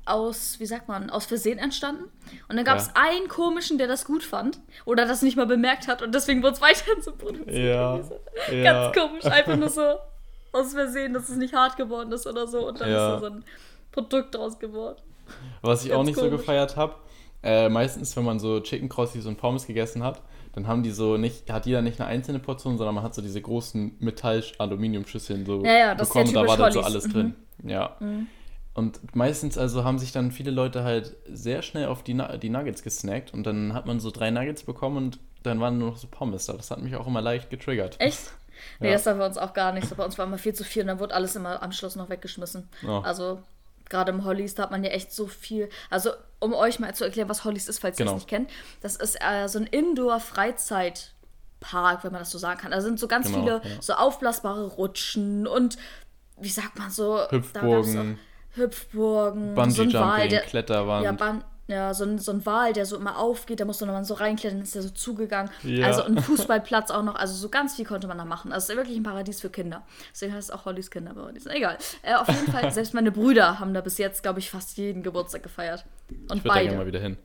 [0.05, 2.03] aus, wie sagt man, aus Versehen entstanden.
[2.49, 2.93] Und dann gab es Ja.
[2.95, 4.59] einen komischen, der das gut fand.
[4.85, 6.01] Oder das nicht mal bemerkt hat.
[6.01, 7.49] Und deswegen wurde es weiterhin so produziert.
[7.55, 8.19] Ja, so.
[8.53, 8.91] ja.
[8.91, 9.25] Ganz komisch.
[9.25, 9.81] Einfach nur so
[10.51, 12.67] aus Versehen, dass es nicht hart geworden ist oder so.
[12.67, 13.15] Und dann Ja.
[13.15, 13.43] ist da so ein
[13.91, 14.97] Produkt draus geworden.
[15.61, 16.37] Was ich auch Ganz nicht so komisch.
[16.41, 16.95] gefeiert habe,
[17.43, 20.21] äh, meistens, wenn man so Chicken Crossis und Pommes gegessen hat,
[20.53, 23.21] dann haben die so nicht, hat jeder nicht eine einzelne Portion, sondern man hat so
[23.21, 27.07] diese großen Metall-Aluminiumschüsseln so Ja, ja, das ist ja bekommen, da war dann so alles
[27.07, 27.11] Mhm.
[27.11, 27.35] drin.
[27.63, 27.97] Ja.
[28.75, 32.81] Und meistens also haben sich dann viele Leute halt sehr schnell auf die, die Nuggets
[32.81, 36.07] gesnackt und dann hat man so drei Nuggets bekommen und dann waren nur noch so
[36.07, 36.53] Pommes da.
[36.53, 37.95] Das hat mich auch immer leicht getriggert.
[37.99, 38.19] Echt?
[38.79, 38.93] Nee, Ja.
[38.93, 39.95] das war bei uns auch gar nicht so.
[39.95, 42.09] Bei uns war immer viel zu viel und dann wurde alles immer am Schluss noch
[42.09, 42.69] weggeschmissen.
[42.87, 43.01] Oh.
[43.03, 43.41] Also
[43.89, 45.67] gerade im Hollies, da hat man ja echt so viel.
[45.89, 48.15] Also um euch mal zu erklären, was Hollies ist, falls ihr Genau.
[48.15, 48.49] es nicht kennt.
[48.81, 52.71] Das ist äh, so ein Indoor-Freizeitpark, wenn man das so sagen kann.
[52.71, 53.81] Da sind so ganz Genau, viele ja.
[53.81, 55.77] so aufblasbare Rutschen und
[56.39, 57.19] wie sagt man so?
[57.29, 58.17] Hüpfburgen.
[58.53, 61.03] Hüpfburgen, Bungee so ein Wal, der, Kletterwand.
[61.05, 64.03] ja, Ban ja, so ein, so ein Wal, der so immer aufgeht, da musste man
[64.03, 65.49] so reinklettern, ist der so zugegangen.
[65.63, 65.87] Ja.
[65.87, 68.51] Also ein Fußballplatz auch noch, also so ganz viel konnte man da machen.
[68.51, 69.83] Also es ist wirklich ein Paradies für Kinder.
[70.11, 71.45] Deswegen heißt es auch Hollys Kinderparadies.
[71.45, 71.77] Egal.
[72.01, 75.03] Äh, auf jeden Fall, selbst meine Brüder haben da bis jetzt, glaube ich, fast jeden
[75.03, 75.85] Geburtstag gefeiert.
[76.09, 76.87] Und ich würde da gerne mal beide.
[76.87, 77.17] wieder hin.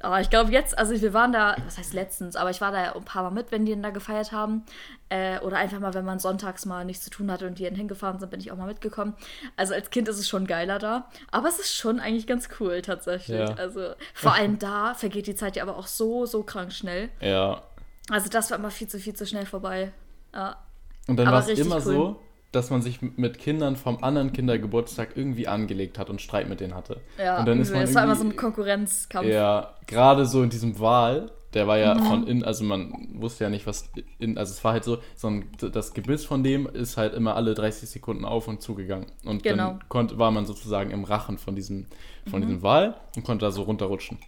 [0.00, 2.92] Aber ich glaube jetzt, also wir waren da, was heißt letztens, aber ich war da
[2.92, 4.64] ein paar Mal mit, wenn die denn da gefeiert haben.
[5.08, 7.74] Äh, oder einfach mal, wenn man sonntags mal nichts zu tun hatte und die dann
[7.74, 9.14] hingefahren sind, bin ich auch mal mitgekommen.
[9.56, 11.08] Also als Kind ist es schon geiler da.
[11.30, 13.38] Aber es ist schon eigentlich ganz cool tatsächlich.
[13.38, 13.54] Ja.
[13.54, 17.10] Also vor allem da vergeht die Zeit ja aber auch so, so krank schnell.
[17.20, 17.62] Ja.
[18.10, 19.92] Also das war immer viel zu, viel zu schnell vorbei.
[20.34, 20.56] Ja.
[21.08, 21.80] Und dann war es immer cool.
[21.80, 22.20] so,
[22.52, 26.74] dass man sich mit Kindern vom anderen Kindergeburtstag irgendwie angelegt hat und Streit mit denen
[26.74, 27.00] hatte.
[27.18, 29.26] Ja, und dann ist man es war immer so ein Konkurrenzkampf.
[29.28, 31.82] Ja, gerade so in diesem Wahl, der war Mhm.
[31.82, 34.98] ja von innen, also man wusste ja nicht, was in, also es war halt so,
[35.16, 39.06] so ein, das Gebiss von dem ist halt immer alle 30 Sekunden auf und zugegangen.
[39.24, 39.70] Und Genau.
[39.72, 41.86] dann konnte, war man sozusagen im Rachen von diesem,
[42.30, 42.46] von Mhm.
[42.46, 44.18] diesem Wal und konnte da so runterrutschen.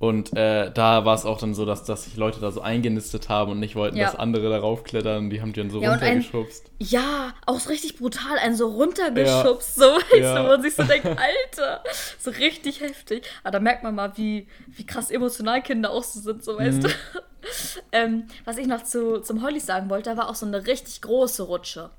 [0.00, 3.28] Und äh, da war es auch dann so, dass, dass sich Leute da so eingenistet
[3.28, 4.06] haben und nicht wollten, Ja.
[4.06, 5.28] dass andere darauf klettern.
[5.28, 6.70] Die haben die dann so Ja, und ein- runtergeschubst.
[6.78, 10.36] Ja, auch so richtig brutal, einen so runtergeschubst, so, weißt Ja.
[10.38, 11.82] du, wo man sich so denkt, Alter,
[12.20, 13.24] so richtig heftig.
[13.42, 16.84] Aber da merkt man mal, wie, wie krass emotional Kinder auch so sind, so, weißt
[16.84, 16.88] du.
[17.92, 21.00] ähm, was ich noch zu, zum Holly sagen wollte, da war auch so eine richtig
[21.02, 21.90] große Rutsche.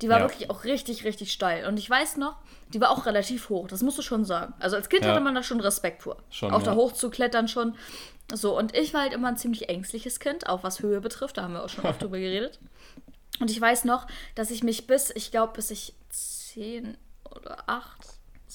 [0.00, 0.24] Die war Ja.
[0.24, 1.66] wirklich auch richtig, richtig steil.
[1.66, 2.36] Und ich weiß noch,
[2.68, 4.54] die war auch relativ hoch, das musst du schon sagen.
[4.58, 5.10] Also als Kind Ja.
[5.12, 6.16] hatte man da schon Respekt vor.
[6.30, 6.76] Schon, auch da ja.
[6.76, 7.74] hoch zu klettern schon.
[8.32, 11.42] So, und ich war halt immer ein ziemlich ängstliches Kind, auch was Höhe betrifft, da
[11.42, 12.58] haben wir auch schon oft drüber geredet.
[13.40, 16.96] Und ich weiß noch, dass ich mich bis, ich glaube, bis ich zehn
[17.30, 17.98] oder acht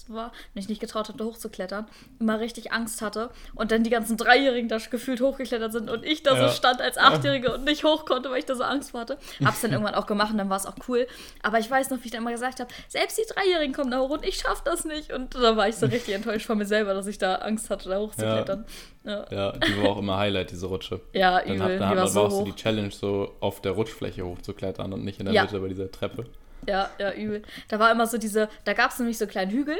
[0.09, 1.87] war, mich nicht getraut hatte, hochzuklettern,
[2.19, 3.29] immer richtig Angst hatte.
[3.55, 6.47] Und dann die ganzen Dreijährigen da gefühlt hochgeklettert sind und ich da Ja.
[6.49, 9.17] so stand als Achtjährige und nicht hoch konnte, weil ich da so Angst vor hatte.
[9.43, 11.07] Hab's dann irgendwann auch gemacht und dann war es auch cool.
[11.43, 13.99] Aber ich weiß noch, wie ich dann immer gesagt habe, selbst die Dreijährigen kommen da
[13.99, 15.11] hoch und ich schaff das nicht.
[15.13, 17.89] Und da war ich so richtig enttäuscht von mir selber, dass ich da Angst hatte,
[17.89, 18.65] da hochzuklettern.
[19.03, 20.99] Ja, Ja, die war auch immer Highlight, diese Rutsche.
[21.13, 21.63] ja, Dann übel.
[21.63, 24.25] hat, die dann hat war so aber auch so die Challenge, so auf der Rutschfläche
[24.25, 25.43] hochzuklettern und nicht in der Ja.
[25.43, 26.25] Mitte bei dieser Treppe.
[26.65, 27.43] Ja, ja, übel.
[27.67, 29.77] Da war immer so diese, da gab es nämlich so kleinen Hügel.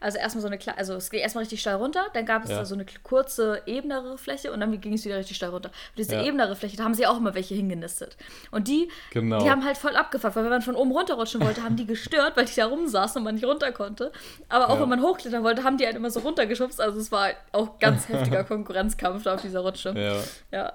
[0.00, 2.50] Also erstmal so eine kleine, also es ging erstmal richtig steil runter, dann gab es
[2.50, 2.56] Ja.
[2.56, 5.68] da so eine kurze, ebenere Fläche und dann ging es wieder richtig steil runter.
[5.68, 6.24] Und diese Ja.
[6.24, 8.16] ebenere Fläche, da haben sie auch immer welche hingenistet.
[8.50, 9.38] Und die, Genau.
[9.44, 12.36] die haben halt voll abgefuckt, weil wenn man von oben runterrutschen wollte, haben die gestört,
[12.36, 14.10] weil die da rumsaßen und man nicht runter konnte.
[14.48, 14.80] Aber auch Ja.
[14.80, 16.80] wenn man hochklettern wollte, haben die halt immer so runtergeschubst.
[16.80, 19.94] Also es war auch ganz heftiger Konkurrenzkampf da auf dieser Rutsche.
[20.52, 20.58] Ja.
[20.58, 20.72] Ja.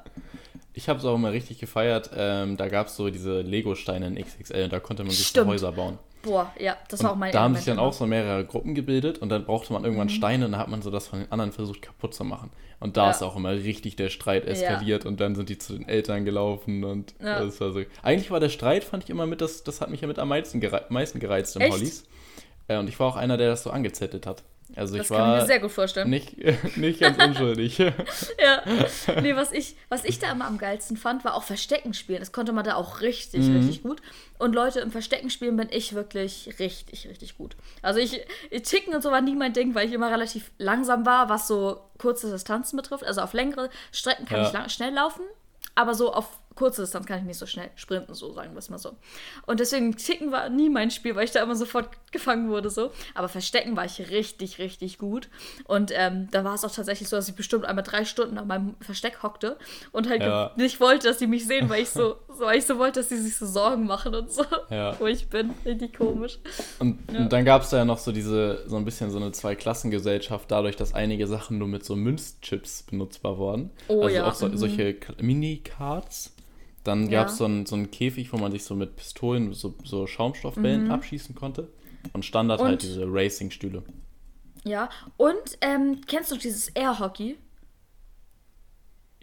[0.73, 2.10] Ich habe es auch immer richtig gefeiert.
[2.15, 5.45] Ähm, da gab es so diese Lego-Steine in XXL und da konnte man sich so.
[5.45, 5.97] Häuser bauen.
[6.23, 8.75] Boah, ja, das war auch Und mein da haben sich dann auch so mehrere Gruppen
[8.75, 11.31] gebildet und dann brauchte man irgendwann Steine und dann hat man so das von den
[11.31, 12.51] anderen versucht kaputt zu machen.
[12.79, 13.05] Und da Mhm.
[13.07, 13.12] Ja.
[13.12, 16.84] ist auch immer richtig der Streit eskaliert und dann sind die zu den Eltern gelaufen
[16.84, 17.43] und Ja.
[17.43, 17.81] das war so.
[18.03, 20.29] Eigentlich war der Streit, fand ich immer mit, das, das hat mich ja mit am
[20.29, 21.73] meisten, gerei meisten gereizt im Echt?
[21.73, 22.03] Hollies.
[22.67, 24.43] Äh, und ich war auch einer, der das so angezettelt hat.
[24.75, 26.09] Also Das ich kann ich mir war sehr gut vorstellen.
[26.09, 26.36] nicht,
[26.78, 27.78] nicht ganz unschuldig.
[28.41, 28.63] Ja.
[29.22, 32.19] Nee, was ich, was ich da immer am geilsten fand, war auch Verstecken spielen.
[32.19, 33.57] Das konnte man da auch richtig, Mhm.
[33.57, 34.01] richtig gut.
[34.39, 37.55] Und Leute, im Verstecken spielen bin ich wirklich richtig, richtig gut.
[37.82, 41.05] Also ich, ich Ticken und so war nie mein Ding, weil ich immer relativ langsam
[41.05, 43.03] war, was so kurze Distanzen betrifft.
[43.03, 44.47] Also auf längere Strecken kann Ja.
[44.47, 45.22] ich lang, schnell laufen,
[45.76, 48.70] aber so auf kurze Distanz kann ich nicht so schnell sprinten, so sagen wir es
[48.70, 48.91] mal so.
[49.45, 52.91] Und deswegen Ticken war nie mein Spiel, weil ich da immer sofort gefangen wurde so.
[53.16, 55.30] Aber Verstecken war ich richtig, richtig gut.
[55.66, 58.47] Und ähm, da war es auch tatsächlich so, dass ich bestimmt einmal drei Stunden an
[58.47, 59.58] meinem Versteck hockte
[59.91, 60.52] und halt Ja.
[60.58, 63.10] nicht wollte, dass die mich sehen, weil ich so, So, weil ich so wollte, dass
[63.10, 64.99] sie sich so Sorgen machen und so, Ja.
[64.99, 65.52] wo ich bin.
[65.66, 66.39] Richtig komisch.
[66.80, 67.20] Und, Ja.
[67.20, 70.52] und dann gab es da ja noch so diese, so ein bisschen so eine Zweiklassengesellschaft,
[70.52, 73.70] dadurch, dass einige Sachen nur mit so Münzchips benutzbar wurden.
[73.88, 74.58] Oh also ja, auch so, mhm.
[74.58, 76.34] solche Mini-Cards.
[76.84, 77.19] Dann Ja.
[77.21, 80.07] gab es so einen so einen Käfig, wo man sich so mit Pistolen, so, so
[80.07, 80.91] Schaumstoffbällen Mhm.
[80.91, 81.69] abschießen konnte.
[82.13, 83.84] Und Standard Und- halt diese Racing-Stühle.
[84.63, 84.89] Ja.
[85.17, 87.38] Und, ähm, kennst du dieses Air-Hockey?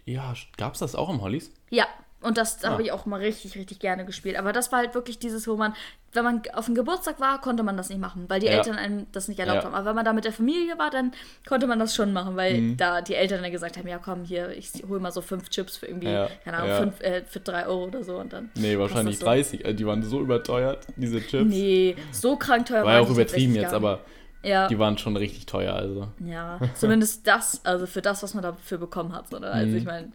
[0.05, 1.51] Ja, gab es das auch im Hollies?
[1.69, 1.85] Ja,
[2.21, 2.69] und das Ah.
[2.71, 4.37] habe ich auch mal richtig, richtig gerne gespielt.
[4.37, 5.73] Aber das war halt wirklich dieses, wo man,
[6.13, 8.53] wenn man auf dem Geburtstag war, konnte man das nicht machen, weil die Ja.
[8.53, 9.65] Eltern einem das nicht erlaubt Ja.
[9.65, 9.73] haben.
[9.75, 11.11] Aber wenn man da mit der Familie war, dann
[11.47, 12.77] konnte man das schon machen, weil Mhm.
[12.77, 15.77] da die Eltern dann gesagt haben, ja komm, hier, ich hole mal so fünf Chips
[15.77, 16.77] für irgendwie, Ja, keine Ahnung, ja.
[16.79, 18.49] fünf, äh, für drei Euro oder so und dann.
[18.55, 19.25] Nee, wahrscheinlich so.
[19.25, 19.65] 30.
[19.65, 21.47] Also die waren so überteuert, diese Chips.
[21.49, 23.99] Nee, so krank teuer War ja auch übertrieben jetzt, aber
[24.41, 25.73] Ja, die waren schon richtig teuer.
[25.73, 26.07] Also.
[26.25, 29.33] ja, zumindest das, also für das, was man dafür bekommen hat.
[29.33, 29.53] Oder?
[29.53, 29.77] Also Mhm.
[29.77, 30.11] ich meine,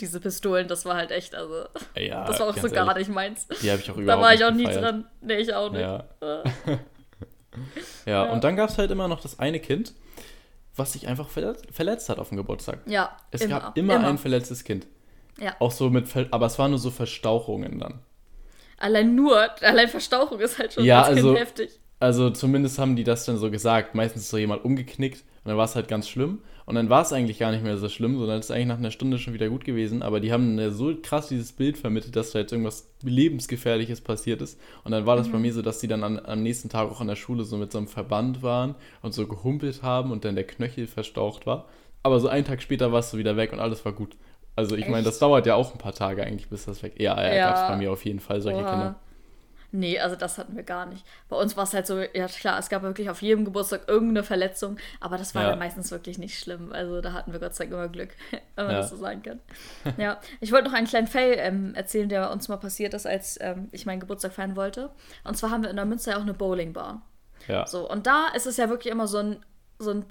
[0.00, 1.64] diese Pistolen, das war halt echt, also
[1.96, 3.46] Ja, das war auch so ganz gar ehrlich, nicht meins.
[3.62, 5.06] Die habe ich auch Da überhaupt war ich auch nie dran.
[5.20, 5.80] Nee, ich auch nicht.
[5.80, 6.04] Ja.
[8.06, 8.32] Ja, Ja.
[8.32, 9.92] und dann gab es halt immer noch das eine Kind,
[10.76, 12.80] was sich einfach verletzt, verletzt hat auf dem Geburtstag.
[12.86, 14.86] Ja, Es gab immer, ein verletztes Kind.
[15.38, 15.54] Ja.
[15.60, 18.00] Auch so mit, aber es waren nur so Verstauchungen dann.
[18.78, 21.80] Allein nur, allein Verstauchung ist halt schon Ja, ganz also- heftig.
[22.00, 23.94] Also zumindest haben die das dann so gesagt.
[23.94, 26.42] Meistens ist so jemand umgeknickt und dann war es halt ganz schlimm.
[26.66, 28.78] Und dann war es eigentlich gar nicht mehr so schlimm, sondern es ist eigentlich nach
[28.78, 30.02] einer Stunde schon wieder gut gewesen.
[30.02, 34.58] Aber die haben so krass dieses Bild vermittelt, dass da jetzt irgendwas lebensgefährliches passiert ist.
[34.84, 35.32] Und dann war das Mhm.
[35.32, 37.56] bei mir so, dass die dann an, am nächsten Tag auch an der Schule so
[37.56, 41.66] mit so einem Verband waren und so gehumpelt haben und dann der Knöchel verstaucht war.
[42.02, 44.16] Aber so einen Tag später war es so wieder weg und alles war gut.
[44.56, 46.94] Also ich meine, das dauert ja auch ein paar Tage eigentlich, bis das weg.
[46.98, 47.46] Ja, ja, Ja.
[47.48, 48.70] gab es bei mir auf jeden Fall solche Oha.
[48.70, 48.94] Kinder.
[49.76, 51.04] Nee, also das hatten wir gar nicht.
[51.28, 54.22] Bei uns war es halt so, ja klar, es gab wirklich auf jedem Geburtstag irgendeine
[54.22, 55.50] Verletzung, aber das war Ja.
[55.50, 56.72] dann meistens wirklich nicht schlimm.
[56.72, 58.10] Also da hatten wir Gott sei Dank immer Glück,
[58.54, 58.80] wenn man Ja.
[58.82, 59.40] das so sagen kann.
[59.96, 63.36] ja, ich wollte noch einen kleinen Fail ähm, erzählen, der uns mal passiert ist, als
[63.40, 64.90] ähm, ich meinen Geburtstag feiern wollte.
[65.24, 67.02] Und zwar haben wir in der Münster ja auch eine Bowlingbahn.
[67.48, 67.66] Ja.
[67.66, 69.44] So, und da ist es ja wirklich immer so ein,
[69.80, 70.04] so ein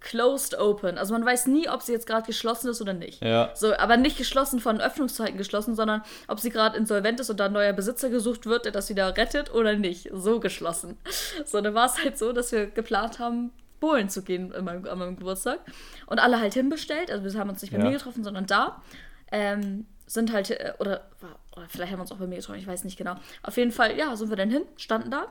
[0.00, 0.98] closed open.
[0.98, 3.22] Also man weiß nie, ob sie jetzt gerade geschlossen ist oder nicht.
[3.22, 3.50] Ja.
[3.54, 7.46] So, aber nicht geschlossen von Öffnungszeiten geschlossen, sondern ob sie gerade insolvent ist und da
[7.46, 10.08] ein neuer Besitzer gesucht wird, der das wieder rettet oder nicht.
[10.12, 10.96] So geschlossen.
[11.44, 14.86] So, dann war es halt so, dass wir geplant haben, bowlen zu gehen an meinem,
[14.86, 15.58] an meinem Geburtstag.
[16.06, 17.10] Und alle halt hinbestellt.
[17.10, 17.84] Also wir haben uns nicht bei Ja.
[17.84, 18.82] mir getroffen, sondern da.
[19.32, 21.02] Ähm, sind halt, äh, oder,
[21.56, 23.14] oder vielleicht haben wir uns auch bei mir getroffen, ich weiß nicht genau.
[23.44, 25.26] Auf jeden Fall, ja, sind wir dann hin, standen da.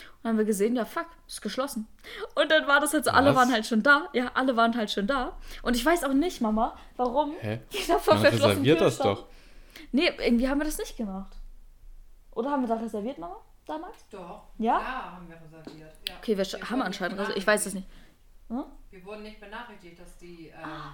[0.00, 1.86] Und dann haben wir gesehen, ja, fuck, ist geschlossen.
[2.34, 3.36] Und dann war das halt so, alle Was?
[3.36, 4.08] waren halt schon da.
[4.12, 5.36] Ja, alle waren halt schon da.
[5.62, 7.32] Und ich weiß auch nicht, Mama, warum.
[7.40, 7.60] Hä?
[7.70, 9.18] Jeder vor Man reserviert das stand.
[9.18, 9.26] doch.
[9.92, 11.36] Nee, irgendwie haben wir das nicht gemacht.
[12.32, 13.36] Oder haben wir da reserviert, Mama,
[13.66, 14.06] damals?
[14.10, 14.44] Doch.
[14.58, 14.78] Ja?
[14.80, 15.92] Ja, haben wir reserviert.
[16.08, 16.14] Ja.
[16.18, 17.38] Okay, wir, Wir haben anscheinend reserviert.
[17.38, 17.88] Ich weiß es nicht.
[18.48, 18.64] Hm?
[18.90, 20.92] Wir wurden nicht benachrichtigt, dass die ähm,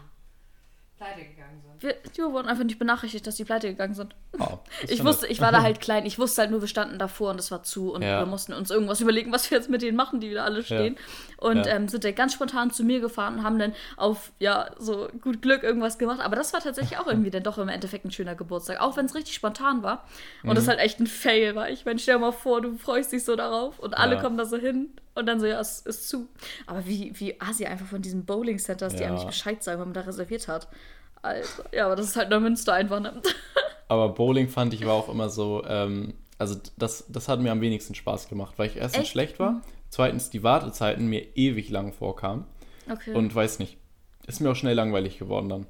[0.99, 1.83] pleite gegangen sind.
[1.83, 4.15] Wir, wir wurden einfach nicht benachrichtigt, dass die pleite gegangen sind.
[4.33, 4.49] Das
[4.89, 6.07] Ich wusste, ich war da halt klein.
[6.07, 8.21] Ich wusste halt nur, wir standen davor und es war zu und Ja.
[8.21, 10.97] wir mussten uns irgendwas überlegen, was wir jetzt mit denen machen, die wieder alle stehen.
[11.37, 11.75] Und Ja.
[11.77, 15.43] ähm, sind dann ganz spontan zu mir gefahren und haben dann auf, ja, so gut
[15.43, 16.21] Glück irgendwas gemacht.
[16.21, 18.81] Aber das war tatsächlich auch irgendwie dann doch im Endeffekt ein schöner Geburtstag.
[18.81, 20.05] Auch wenn es richtig spontan war.
[20.45, 20.55] Und Mhm.
[20.55, 21.69] das halt echt ein Fail war.
[21.69, 24.23] Ich meine, stell dir mal vor, du freust dich so darauf und alle Ja.
[24.23, 26.29] kommen da so hin und dann so, ja, es ist zu.
[26.67, 29.09] Aber wie, wie Asi einfach von diesen Bowling-Centers, die Ja.
[29.09, 30.69] eigentlich Bescheid sagen, wenn man da reserviert hat.
[31.23, 33.21] Also, ja, aber das ist halt nur Münster einfach, ne?
[33.89, 37.61] Aber Bowling fand ich war auch immer so, ähm, also das, das hat mir am
[37.61, 39.13] wenigsten Spaß gemacht, weil ich erstens Echt?
[39.13, 42.45] schlecht war, zweitens die Wartezeiten mir ewig lang vorkamen
[42.91, 43.15] Okay.
[43.15, 43.79] und weiß nicht,
[44.27, 45.67] ist mir auch schnell langweilig geworden dann.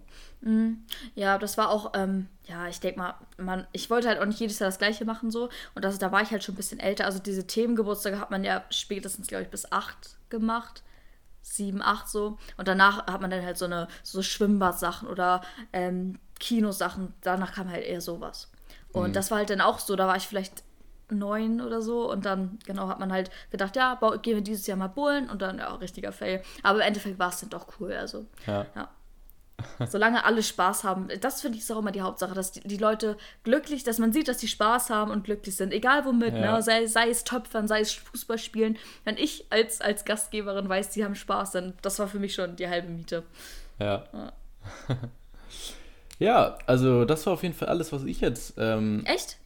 [1.14, 4.38] Ja, das war auch, ähm, ja, ich denke mal, man, ich wollte halt auch nicht
[4.38, 5.48] jedes Jahr das gleiche machen so.
[5.74, 7.04] Und das, da war ich halt schon ein bisschen älter.
[7.04, 10.82] Also diese Themengeburtstage hat man ja spätestens, glaube ich, bis acht gemacht.
[11.42, 12.38] Sieben, acht so.
[12.56, 15.42] Und danach hat man dann halt so eine, so Schwimmbadsachen oder
[15.72, 17.14] ähm, Kinosachen.
[17.22, 18.50] Danach kam halt eher sowas.
[18.92, 20.64] Und das war halt dann auch so, da war ich vielleicht
[21.10, 24.76] neun oder so und dann, genau, hat man halt gedacht, ja, gehen wir dieses Jahr
[24.76, 26.42] mal bowlen und dann, ja, richtiger Fail.
[26.62, 28.24] Aber im Endeffekt war es dann doch cool, also.
[28.46, 28.66] Ja.
[28.74, 28.88] Ja.
[29.86, 31.08] Solange alle Spaß haben.
[31.20, 34.12] Das finde ich ist auch immer die Hauptsache, dass die, die Leute glücklich, dass man
[34.12, 35.72] sieht, dass die Spaß haben und glücklich sind.
[35.72, 36.56] Egal womit, Ja.
[36.56, 36.62] ne?
[36.62, 38.76] sei, sei es Töpfern, sei es Fußball spielen.
[39.04, 42.56] Wenn ich als, als Gastgeberin weiß, die haben Spaß, dann das war für mich schon
[42.56, 43.22] die halbe Miete.
[43.78, 44.04] Ja.
[44.12, 44.32] Ja.
[46.18, 49.38] ja, also das war auf jeden Fall alles, was ich jetzt ähm, Echt?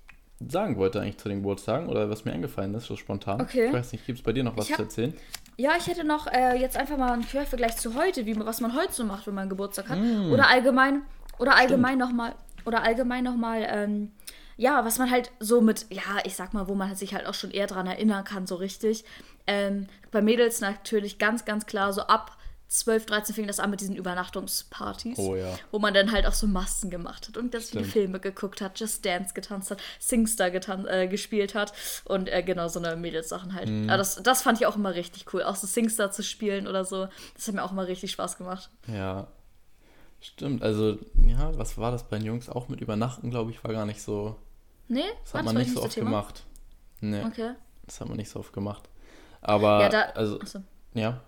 [0.48, 3.40] Sagen wollte eigentlich zu den Geburtstagen oder was mir eingefallen ist, so spontan.
[3.40, 3.66] Okay.
[3.66, 5.14] Ich weiß nicht, gibt es bei dir noch was hab- zu erzählen?
[5.56, 8.74] Ja, ich hätte noch äh, jetzt einfach mal einen Quervergleich zu heute, wie, was man
[8.74, 9.98] heute so macht, wenn man Geburtstag hat.
[9.98, 10.32] Mm.
[10.32, 11.02] Oder allgemein,
[11.38, 12.34] oder allgemein nochmal,
[12.64, 14.12] oder allgemein nochmal, ähm,
[14.56, 17.34] ja, was man halt so mit, ja, ich sag mal, wo man sich halt auch
[17.34, 19.04] schon eher dran erinnern kann, so richtig.
[19.46, 22.36] Ähm, bei Mädels natürlich ganz, ganz klar so ab
[22.70, 25.18] 12, 13 fing das an mit diesen Übernachtungspartys.
[25.18, 25.58] Oh ja.
[25.72, 27.84] Wo man dann halt auch so Masken gemacht hat und ganz viele.
[27.84, 31.72] Filme geguckt hat, Just Dance getanzt hat, Singstar getan äh, gespielt hat
[32.04, 33.68] und äh, genau so eine Mädelssachen halt.
[33.68, 33.88] Mhm.
[33.88, 35.42] Aber das, das fand ich auch immer richtig cool.
[35.42, 37.08] Auch so Singstar zu spielen oder so.
[37.34, 38.70] Das hat mir auch immer richtig Spaß gemacht.
[38.86, 39.26] Ja.
[40.20, 42.48] Stimmt, also, ja, was war das bei den Jungs?
[42.48, 44.36] Auch mit Übernachten, glaube ich, war gar nicht so.
[44.86, 46.10] Nee, Das hat man nicht so oft Thema?
[46.10, 46.44] gemacht.
[47.00, 47.52] Nee, Okay.
[47.86, 48.88] das hat man nicht so oft gemacht.
[49.40, 50.60] Aber, Ja, da, also, achso.
[50.94, 51.20] ja.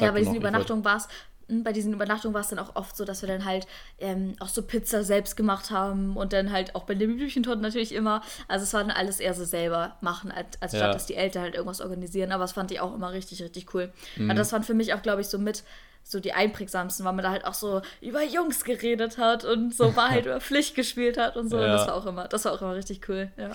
[0.00, 1.08] Ja, Sag bei diesen Übernachtungen war es,
[1.48, 3.66] bei diesen Übernachtungen war es dann auch oft so, dass wir dann halt
[3.98, 7.92] ähm, auch so Pizza selbst gemacht haben und dann halt auch bei den Blümchentorten natürlich
[7.92, 8.22] immer.
[8.46, 10.92] Also es war dann alles eher so selber machen, als, als statt Ja.
[10.92, 12.30] dass die Eltern halt irgendwas organisieren.
[12.30, 13.92] Aber das fand ich auch immer richtig, richtig cool.
[14.16, 14.30] Mhm.
[14.30, 15.64] Also das waren für mich auch, glaube ich, so mit
[16.04, 19.96] so die einprägsamsten, weil man da halt auch so über Jungs geredet hat und so
[19.96, 21.56] Wahrheit über Pflicht gespielt hat und so.
[21.56, 21.72] Und Ja.
[21.72, 23.50] das war auch immer, das war auch immer richtig cool, ja.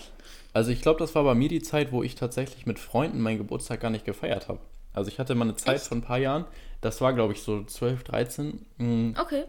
[0.53, 3.37] Also ich glaube, das war bei mir die Zeit, wo ich tatsächlich mit Freunden meinen
[3.37, 4.59] Geburtstag gar nicht gefeiert habe.
[4.95, 5.87] Also ich hatte mal eine Zeit Echt?
[5.87, 6.45] von ein paar Jahren,
[6.81, 9.43] das war glaube ich so 12, 13, mh, Okay.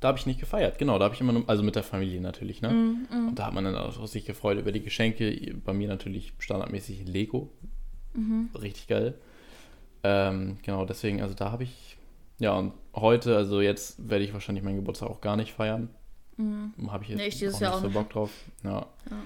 [0.00, 0.78] da habe ich nicht gefeiert.
[0.78, 2.70] Genau, da habe ich immer nur, also mit der Familie natürlich, ne?
[2.70, 5.54] Mhm, Und da hat man dann auch sich gefreut über die Geschenke.
[5.64, 7.50] Bei mir natürlich standardmäßig Lego.
[8.14, 8.50] Mhm.
[8.60, 9.14] Richtig geil.
[10.02, 11.96] Ähm, genau, deswegen, also da habe ich,
[12.38, 15.88] ja, und heute, also jetzt werde ich wahrscheinlich meinen Geburtstag auch gar nicht feiern.
[16.88, 17.24] Habe ich jetzt Mhm.
[17.24, 17.90] Nee, ich auch nicht auch so.
[17.90, 18.30] Bock drauf.
[18.64, 18.70] Ja.
[19.10, 19.16] Ja.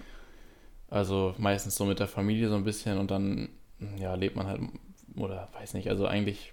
[0.90, 3.48] Also meistens so mit der Familie so ein bisschen und dann,
[3.98, 4.61] ja, lebt man halt,
[5.20, 6.52] oder weiß nicht, also eigentlich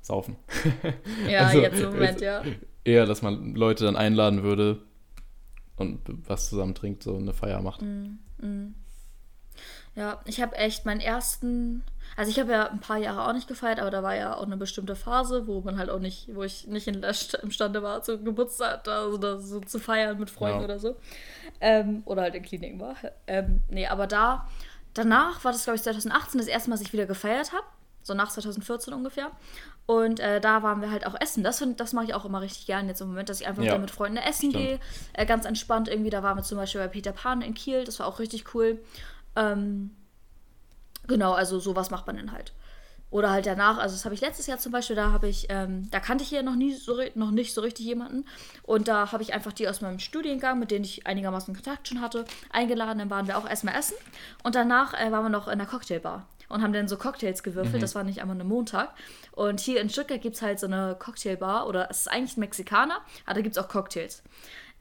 [0.00, 0.36] saufen.
[1.28, 2.42] Ja, Also, jetzt im Moment, ja.
[2.84, 4.82] Eher, dass man Leute dann einladen würde
[5.76, 7.82] und was zusammen trinkt, so eine Feier macht.
[7.82, 8.74] Mhm.
[9.94, 11.82] Ja, ich habe echt meinen ersten,
[12.16, 14.44] also ich habe ja ein paar Jahre auch nicht gefeiert, aber da war ja auch
[14.46, 17.82] eine bestimmte Phase, wo man halt auch nicht, wo ich nicht in der St imstande
[17.82, 20.64] war, zu Geburtstag da so, da so zu feiern mit Freunden Ja.
[20.64, 20.96] oder so.
[21.60, 22.94] Ähm, oder halt in Kliniken war.
[23.26, 24.46] Ähm, nee, aber da,
[24.98, 27.64] danach war das, glaube ich, 2018 das erste Mal, dass ich wieder gefeiert habe.
[28.02, 29.30] So nach 2014 ungefähr.
[29.86, 31.42] Und äh, da waren wir halt auch essen.
[31.44, 33.62] Das, find- das mache ich auch immer richtig gerne jetzt im Moment, dass ich einfach
[33.62, 34.64] Ja, wieder mit Freunden essen stimmt.
[34.64, 34.80] gehe.
[35.12, 36.10] Äh, ganz entspannt irgendwie.
[36.10, 37.84] Da waren wir zum Beispiel bei Peter Pan in Kiel.
[37.84, 38.80] Das war auch richtig cool.
[39.36, 39.94] Ähm,
[41.06, 42.52] genau, also sowas macht man dann halt.
[43.10, 45.88] Oder halt danach, also das habe ich letztes Jahr zum Beispiel, da habe ich, ähm,
[45.90, 48.26] da kannte ich hier noch nie so noch nicht so richtig jemanden.
[48.62, 52.00] Und da habe ich einfach die aus meinem Studiengang, mit denen ich einigermaßen Kontakt schon
[52.00, 52.98] hatte, eingeladen.
[52.98, 53.96] Dann waren wir auch erstmal essen.
[54.42, 57.82] Und danach äh, waren wir noch in der Cocktailbar und haben dann so Cocktails gewürfelt.
[57.82, 58.94] Das war nicht einmal ein Montag.
[59.32, 62.40] Und hier in Stuttgart gibt es halt so eine Cocktailbar, oder es ist eigentlich ein
[62.40, 64.22] Mexikaner, aber da gibt es auch Cocktails.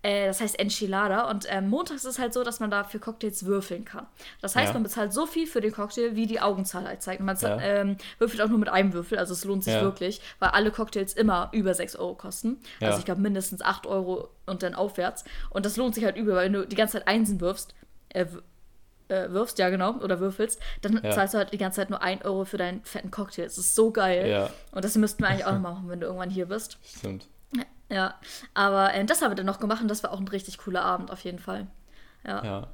[0.03, 1.29] Äh, das heißt Enchilada.
[1.29, 4.05] Und ähm, montags ist es halt so, dass man da für Cocktails würfeln kann.
[4.41, 4.73] Das heißt, Ja.
[4.73, 7.19] man bezahlt so viel für den Cocktail, wie die Augenzahl halt zeigt.
[7.19, 7.59] Und man Ja.
[7.59, 9.81] ähm, würfelt auch nur mit einem Würfel, also es lohnt sich Ja.
[9.81, 12.57] wirklich, weil alle Cocktails immer über 6 Euro kosten.
[12.79, 15.23] Also ich glaube mindestens 8 Euro und dann aufwärts.
[15.49, 17.73] Und das lohnt sich halt über, weil wenn du die ganze Zeit Einsen wirfst,
[18.09, 18.25] äh,
[19.09, 21.11] äh, wirfst, ja genau, oder würfelst, dann Ja.
[21.11, 23.45] zahlst du halt die ganze Zeit nur 1 Euro für deinen fetten Cocktail.
[23.45, 24.29] Das ist so geil.
[24.29, 24.49] Ja.
[24.73, 26.77] Und das müssten wir eigentlich auch noch machen, wenn du irgendwann hier bist.
[26.83, 27.25] Stimmt.
[27.89, 28.15] Ja,
[28.53, 30.83] aber äh, das haben wir dann noch gemacht und das war auch ein richtig cooler
[30.83, 31.67] Abend auf jeden Fall.
[32.25, 32.43] Ja.
[32.43, 32.67] Ja.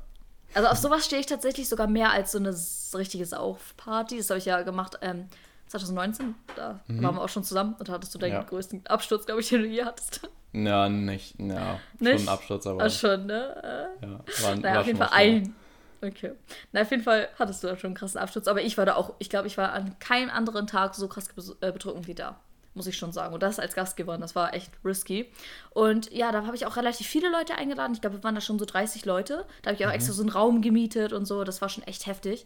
[0.56, 2.56] Also auf sowas stehe ich tatsächlich sogar mehr als so eine
[2.96, 4.18] richtige Saufparty.
[4.18, 5.28] Das habe ich ja gemacht ähm,
[5.68, 6.36] 2019.
[6.56, 8.38] Da waren wir auch schon zusammen und da hattest du deinen Mhm.
[8.38, 8.44] Ja.
[8.44, 10.22] größten Absturz, glaube ich, den du je hattest.
[10.52, 11.80] Ja, nicht, ja.
[12.00, 12.20] Nicht?
[12.20, 13.90] Schon ein Absturz, aber Ah, schon, ne?
[14.02, 14.20] Äh, ja.
[14.44, 15.56] War, naja, war auf jeden Fall ein.
[16.04, 16.34] Okay.
[16.72, 18.48] Na, auf jeden Fall hattest du da schon einen krassen Absturz.
[18.48, 21.30] Aber ich war da auch, ich glaube, ich war an keinem anderen Tag so krass
[21.62, 22.40] äh, betrunken wie da.
[22.76, 23.34] Muss ich schon sagen.
[23.36, 25.32] Und das als Gastgeber, das war echt risky.
[25.70, 27.94] Und ja, da habe ich auch relativ viele Leute eingeladen.
[27.94, 29.46] Ich glaube, wir waren da schon so 30 Leute.
[29.62, 29.96] Da habe ich auch Mhm.
[29.96, 31.44] extra so einen Raum gemietet und so.
[31.44, 32.46] Das war schon echt heftig.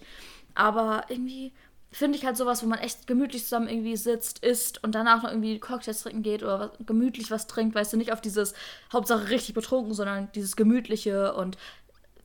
[0.54, 1.54] Aber irgendwie
[1.92, 5.30] finde ich halt sowas, wo man echt gemütlich zusammen irgendwie sitzt, isst und danach noch
[5.30, 7.74] irgendwie Cocktails trinken geht oder was, gemütlich was trinkt.
[7.76, 8.54] Weißt du, nicht auf dieses
[8.92, 11.58] Hauptsache richtig betrunken, sondern dieses gemütliche und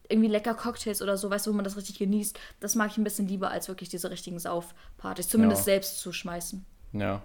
[0.09, 2.36] irgendwie lecker Cocktails oder so, weißt du, wo man das richtig genießt.
[2.59, 5.28] Das mag ich ein bisschen lieber, als wirklich diese richtigen Saufpartys.
[5.28, 5.64] Zumindest Ja.
[5.66, 6.66] selbst zu schmeißen.
[6.94, 7.22] Ja.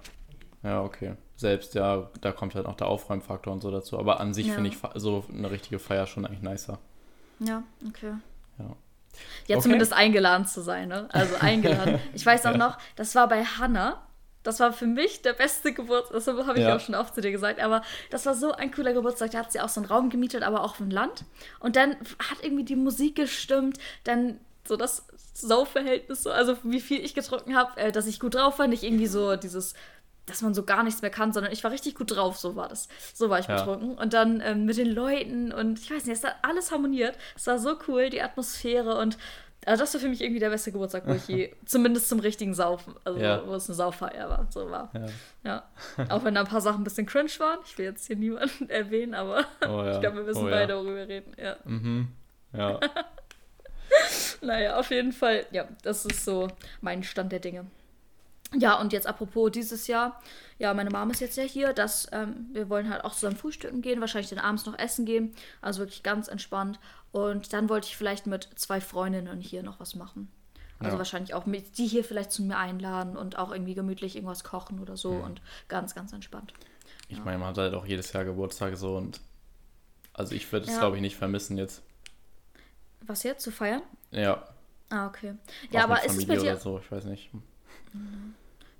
[0.68, 1.16] Ja, okay.
[1.38, 3.98] Selbst, ja, da kommt halt noch der Aufräumfaktor und so dazu.
[3.98, 4.54] Aber an sich Ja.
[4.56, 6.80] finde ich so eine richtige Feier schon eigentlich nicer.
[7.40, 8.14] Ja, okay.
[8.60, 8.66] Ja.
[9.48, 9.62] Ja, Okay.
[9.64, 11.08] zumindest eingeladen zu sein, ne?
[11.12, 12.00] Also eingeladen.
[12.14, 12.58] Ich weiß auch Ja.
[12.58, 14.04] noch, das war bei Hannah.
[14.44, 16.76] Das war für mich der beste Geburtstag, das habe ich Ja.
[16.76, 19.32] auch schon oft zu dir gesagt, aber das war so ein cooler Geburtstag.
[19.32, 21.26] Da hat sie auch so einen Raum gemietet, aber auch auf dem Land.
[21.60, 27.04] Und dann hat irgendwie die Musik gestimmt, dann so das Saufverhältnis, so, also wie viel
[27.04, 29.74] ich getrunken habe, äh, dass ich gut drauf war, nicht irgendwie so dieses,
[30.28, 32.68] dass man so gar nichts mehr kann, sondern ich war richtig gut drauf, so war
[32.68, 32.88] das.
[33.14, 33.56] So war ich Ja.
[33.58, 33.98] betrunken.
[33.98, 37.18] Und dann ähm, mit den Leuten und ich weiß nicht, es hat alles harmoniert.
[37.36, 39.18] Es war so cool, die Atmosphäre und
[39.66, 42.54] also das war für mich irgendwie der beste Geburtstag, wo ich je, zumindest zum richtigen
[42.54, 43.46] Saufen, also Ja.
[43.46, 44.92] wo es eine Sauffeier war, so war.
[45.44, 45.64] Ja.
[45.98, 46.06] Ja.
[46.10, 47.60] Auch wenn da ein paar Sachen ein bisschen cringe waren.
[47.66, 49.92] Ich will jetzt hier niemanden erwähnen, aber Oh ja.
[49.96, 51.34] ich glaube, wir wissen oh, beide, worüber wir reden.
[51.42, 51.56] Ja.
[51.66, 52.08] Mhm.
[52.54, 52.80] Ja.
[54.42, 56.48] Naja, auf jeden Fall, ja, das ist so
[56.82, 57.66] mein Stand der Dinge.
[58.56, 60.22] Ja, und jetzt apropos dieses Jahr,
[60.58, 63.82] ja, meine Mom ist jetzt ja hier, dass ähm, wir wollen halt auch zusammen frühstücken
[63.82, 66.80] gehen, wahrscheinlich dann abends noch essen gehen, also wirklich ganz entspannt.
[67.12, 70.32] Und dann wollte ich vielleicht mit zwei Freundinnen hier noch was machen.
[70.80, 70.98] Also Ja.
[71.00, 74.80] wahrscheinlich auch mit die hier vielleicht zu mir einladen und auch irgendwie gemütlich irgendwas kochen
[74.80, 76.54] oder so und ganz, ganz entspannt.
[77.10, 79.20] Ich meine, man hat halt auch jedes Jahr Geburtstag so und
[80.14, 80.80] also ich würde es, Ja.
[80.80, 81.82] glaube ich, nicht vermissen jetzt.
[83.02, 83.44] Was jetzt?
[83.44, 83.82] Zu feiern?
[84.12, 84.44] Ja.
[84.90, 85.34] Ah, okay.
[85.70, 86.42] auch Ja, aber mit ist es bei dir.
[86.44, 87.30] oder so, ich weiß nicht.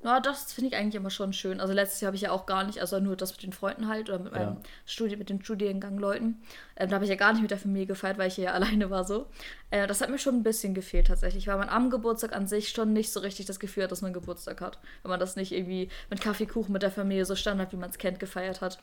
[0.04, 1.60] Ja, das finde ich eigentlich immer schon schön.
[1.60, 3.88] Also letztes Jahr habe ich ja auch gar nicht, also nur das mit den Freunden
[3.88, 4.62] halt oder mit meinem Ja.
[4.86, 6.42] Studi mit den Studiengang-Leuten.
[6.76, 8.52] Ähm, da habe ich ja gar nicht mit der Familie gefeiert, weil ich hier ja
[8.54, 9.26] alleine war so.
[9.72, 12.70] Äh, das hat mir schon ein bisschen gefehlt tatsächlich, weil man am Geburtstag an sich
[12.70, 14.80] schon nicht so richtig das Gefühl hat, dass man Geburtstag hat.
[15.02, 17.98] Wenn man das nicht irgendwie mit Kaffeekuchen mit der Familie so Standard, wie man es
[17.98, 18.80] kennt, gefeiert hat.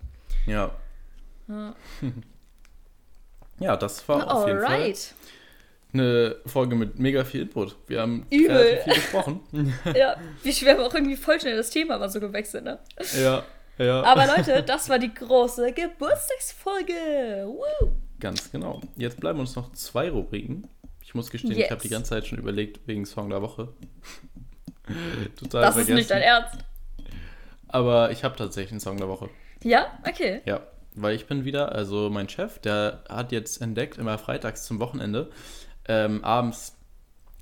[0.47, 0.73] Ja.
[1.49, 1.75] Ja.
[3.61, 5.15] Ja, das war auf jeden Fall Alright.
[5.95, 7.77] Eine Folge mit mega viel Input.
[7.87, 8.81] Wir haben Übel.
[8.85, 9.41] viel gesprochen.
[9.95, 12.79] ja, wir haben auch irgendwie voll schnell das Thema mal so gewechselt, ne?
[13.19, 13.45] ja,
[13.79, 14.03] ja.
[14.03, 17.47] Aber Leute, das war die große Geburtstagsfolge.
[17.47, 17.93] Woo!
[18.21, 18.81] Ganz genau.
[18.97, 20.67] Jetzt bleiben uns noch zwei Rubriken.
[21.03, 21.67] Ich muss gestehen, Yes.
[21.67, 23.69] ich habe die ganze Zeit schon überlegt wegen Song der Woche.
[25.37, 25.95] Total Das ist vergessen.
[25.95, 26.59] nicht dein Ernst.
[27.69, 29.29] Aber ich habe tatsächlich einen Song der Woche.
[29.63, 29.99] Ja?
[30.09, 30.41] Okay.
[30.45, 30.61] Ja,
[30.95, 35.31] weil ich bin wieder, also mein Chef, der hat jetzt entdeckt, immer freitags zum Wochenende
[35.89, 36.77] ähm, abends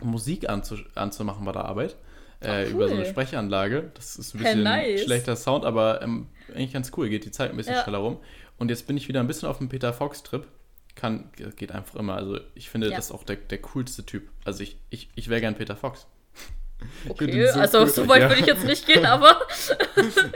[0.00, 1.96] Musik anzu anzumachen bei der Arbeit.
[2.40, 2.70] Äh, cool.
[2.72, 3.92] Über so eine Sprechanlage.
[3.94, 5.02] Das ist ein Hey, bisschen nice.
[5.04, 7.08] schlechter Sound, aber ähm, eigentlich ganz cool.
[7.08, 7.82] Geht die Zeit ein bisschen Ja.
[7.84, 8.18] schneller rum.
[8.58, 10.46] Und jetzt bin ich wieder ein bisschen auf dem Peter Fox-Trip.
[10.94, 12.16] Kann, geht einfach immer.
[12.16, 12.96] Also ich finde, Ja.
[12.96, 14.28] das ist auch der, der coolste Typ.
[14.44, 16.06] Also ich, ich, ich wäre gern Peter Fox.
[17.08, 17.86] Okay, so also cool.
[17.88, 18.28] so weit Ja.
[18.28, 19.76] würde ich jetzt nicht gehen, aber ist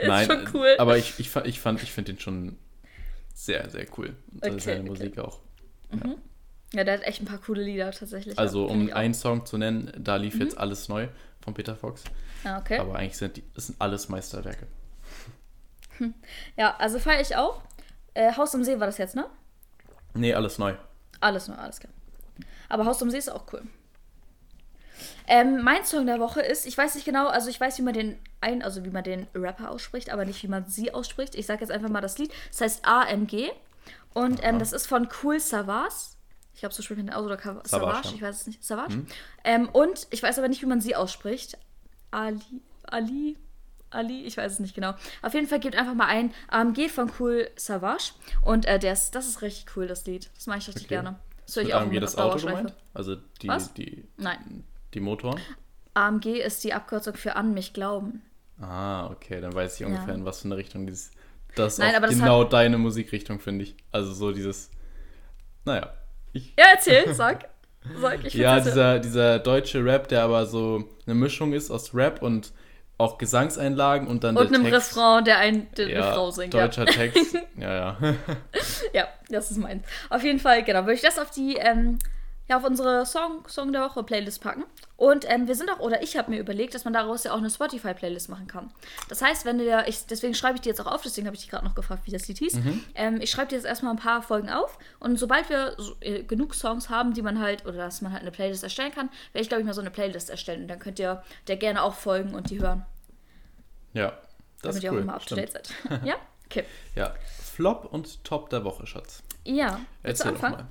[0.05, 0.75] Nein, schon cool.
[0.77, 2.57] aber ich, ich, ich fand, ich finde ihn schon
[3.33, 4.15] sehr, sehr cool.
[4.31, 4.89] Und Okay, seine okay.
[4.89, 5.41] Musik auch.
[5.91, 6.15] ja,
[6.73, 8.37] der hat echt ein paar coole Lieder tatsächlich.
[8.37, 10.41] Also ja, um einen Song zu nennen, da lief Mhm.
[10.41, 11.07] jetzt alles neu
[11.41, 12.03] von Peter Fox.
[12.43, 12.79] Ah, okay.
[12.79, 14.67] Aber eigentlich sind die, sind alles Meisterwerke.
[16.55, 17.61] Ja, also feiere ich auch.
[18.13, 19.25] Äh, Haus am See war das jetzt, ne?
[20.13, 20.75] Nee, alles neu.
[21.19, 21.91] Alles nur, alles klar.
[22.69, 23.63] Aber Haus am See ist auch cool.
[25.27, 27.93] Ähm, mein Song der Woche ist, ich weiß nicht genau, also ich weiß, wie man
[27.93, 31.35] den ein, also wie man den Rapper ausspricht, aber nicht, wie man sie ausspricht.
[31.35, 32.31] Ich sage jetzt einfach mal das Lied.
[32.51, 33.49] Das heißt AMG.
[34.13, 35.93] Und ähm, das ist von Cool Savage.
[36.57, 38.09] Ich glaube, so spricht man den aus oder Ka- Savage, Savage, ja.
[38.09, 38.15] Hm?
[38.15, 38.63] ich weiß es nicht.
[38.63, 39.05] Savage.
[39.43, 41.55] Ähm, und ich weiß aber nicht, wie man sie ausspricht.
[42.09, 42.41] Ali,
[42.81, 43.37] Ali,
[43.91, 44.95] Ali, ich weiß es nicht genau.
[45.21, 48.13] Auf jeden Fall gebt einfach mal ein AMG von Cool Savage.
[48.41, 50.31] Und äh, der ist, das ist richtig cool, das Lied.
[50.35, 50.95] Das mache ich richtig Okay.
[50.95, 51.19] gerne.
[51.45, 52.73] Das höre ich auch AMG das Auto gemeint?
[52.95, 53.71] Also die, Was?
[53.75, 54.63] die, Nein.
[54.95, 55.39] die Motoren?
[55.93, 58.23] AMG ist die Abkürzung für an mich glauben.
[58.59, 59.87] Ah, okay, dann weiß ich Ja.
[59.87, 61.11] ungefähr, in was für eine Richtung dieses.
[61.55, 63.75] Das ist Nein, aber das genau deine Musikrichtung, finde ich.
[63.91, 64.71] Also so dieses.
[65.65, 65.93] Naja.
[66.37, 67.49] Ich, Ja, erzähl, sag.
[68.01, 72.21] Sag, ich ja, dieser, dieser deutsche Rap, der aber so eine Mischung ist aus Rap
[72.21, 72.51] und
[72.97, 74.97] auch Gesangseinlagen und dann Und einem Text.
[74.97, 76.53] Refrain, der ein den Ja, Refrain singt.
[76.53, 76.61] Ja.
[76.67, 77.37] deutscher Text.
[77.59, 77.97] Ja, ja.
[78.93, 79.83] ja, das ist meins.
[80.11, 81.97] Auf jeden Fall, genau, würde ich das auf die, ähm,
[82.49, 84.63] ja, auf unsere Song, Song der Woche Playlist packen.
[84.95, 87.37] Und ähm, wir sind auch, oder ich habe mir überlegt, dass man daraus ja auch
[87.37, 88.71] eine Spotify-Playlist machen kann.
[89.09, 91.35] Das heißt, wenn du ja, ich, deswegen schreibe ich dir jetzt auch auf, deswegen habe
[91.35, 92.57] ich dich gerade noch gefragt, wie das Lied hieß.
[92.95, 96.23] Ähm, ich schreibe dir jetzt erstmal ein paar Folgen auf und sobald wir so, äh,
[96.23, 99.43] genug Songs haben, die man halt, oder dass man halt eine Playlist erstellen kann, werde
[99.43, 100.63] ich, glaube ich, mal so eine Playlist erstellen.
[100.63, 102.85] Und dann könnt ihr der gerne auch folgen und die hören,
[103.93, 104.17] Ja, das
[104.61, 105.69] damit ist ihr auch immer up to date seid.
[106.03, 106.15] ja?
[106.45, 106.63] Okay.
[106.95, 109.21] Ja, Flop und Top der Woche, Schatz.
[109.43, 109.71] Ja.
[109.75, 110.55] Du Erzähl doch anfangen?
[110.55, 110.67] mal.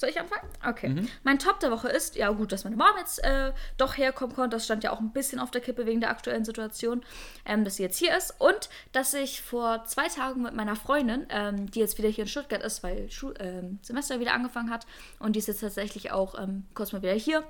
[0.00, 0.48] Soll ich anfangen?
[0.66, 0.88] Okay.
[0.88, 1.08] Mhm.
[1.22, 4.56] Mein Top der Woche ist, ja gut, dass meine Mom jetzt äh, doch herkommen konnte.
[4.56, 7.02] Das stand ja auch ein bisschen auf der Kippe wegen der aktuellen Situation,
[7.44, 8.34] ähm, dass sie jetzt hier ist.
[8.38, 12.28] Und dass ich vor zwei Tagen mit meiner Freundin, ähm, die jetzt wieder hier in
[12.28, 14.86] Stuttgart ist, weil Schu ähm, Semester wieder angefangen hat.
[15.18, 17.44] Und die ist jetzt tatsächlich auch ähm, kurz mal wieder hier.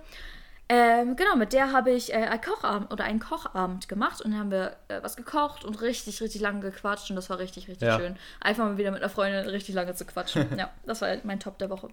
[0.73, 4.39] Ähm, genau, mit der habe ich äh, einen Kochabend oder einen Kochabend gemacht und dann
[4.39, 7.89] haben wir äh, was gekocht und richtig, richtig lange gequatscht und das war richtig, richtig
[7.89, 7.99] Ja.
[7.99, 8.17] schön.
[8.41, 10.47] Einfach mal wieder mit einer Freundin richtig lange zu quatschen.
[10.57, 11.89] ja, das war mein Top der Woche.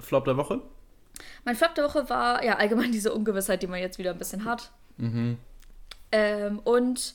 [0.00, 0.60] Flop der Woche?
[1.44, 4.44] Mein Flop der Woche war ja allgemein diese Ungewissheit, die man jetzt wieder ein bisschen
[4.44, 4.70] hat.
[4.96, 5.38] Mhm.
[6.12, 7.14] Ähm, und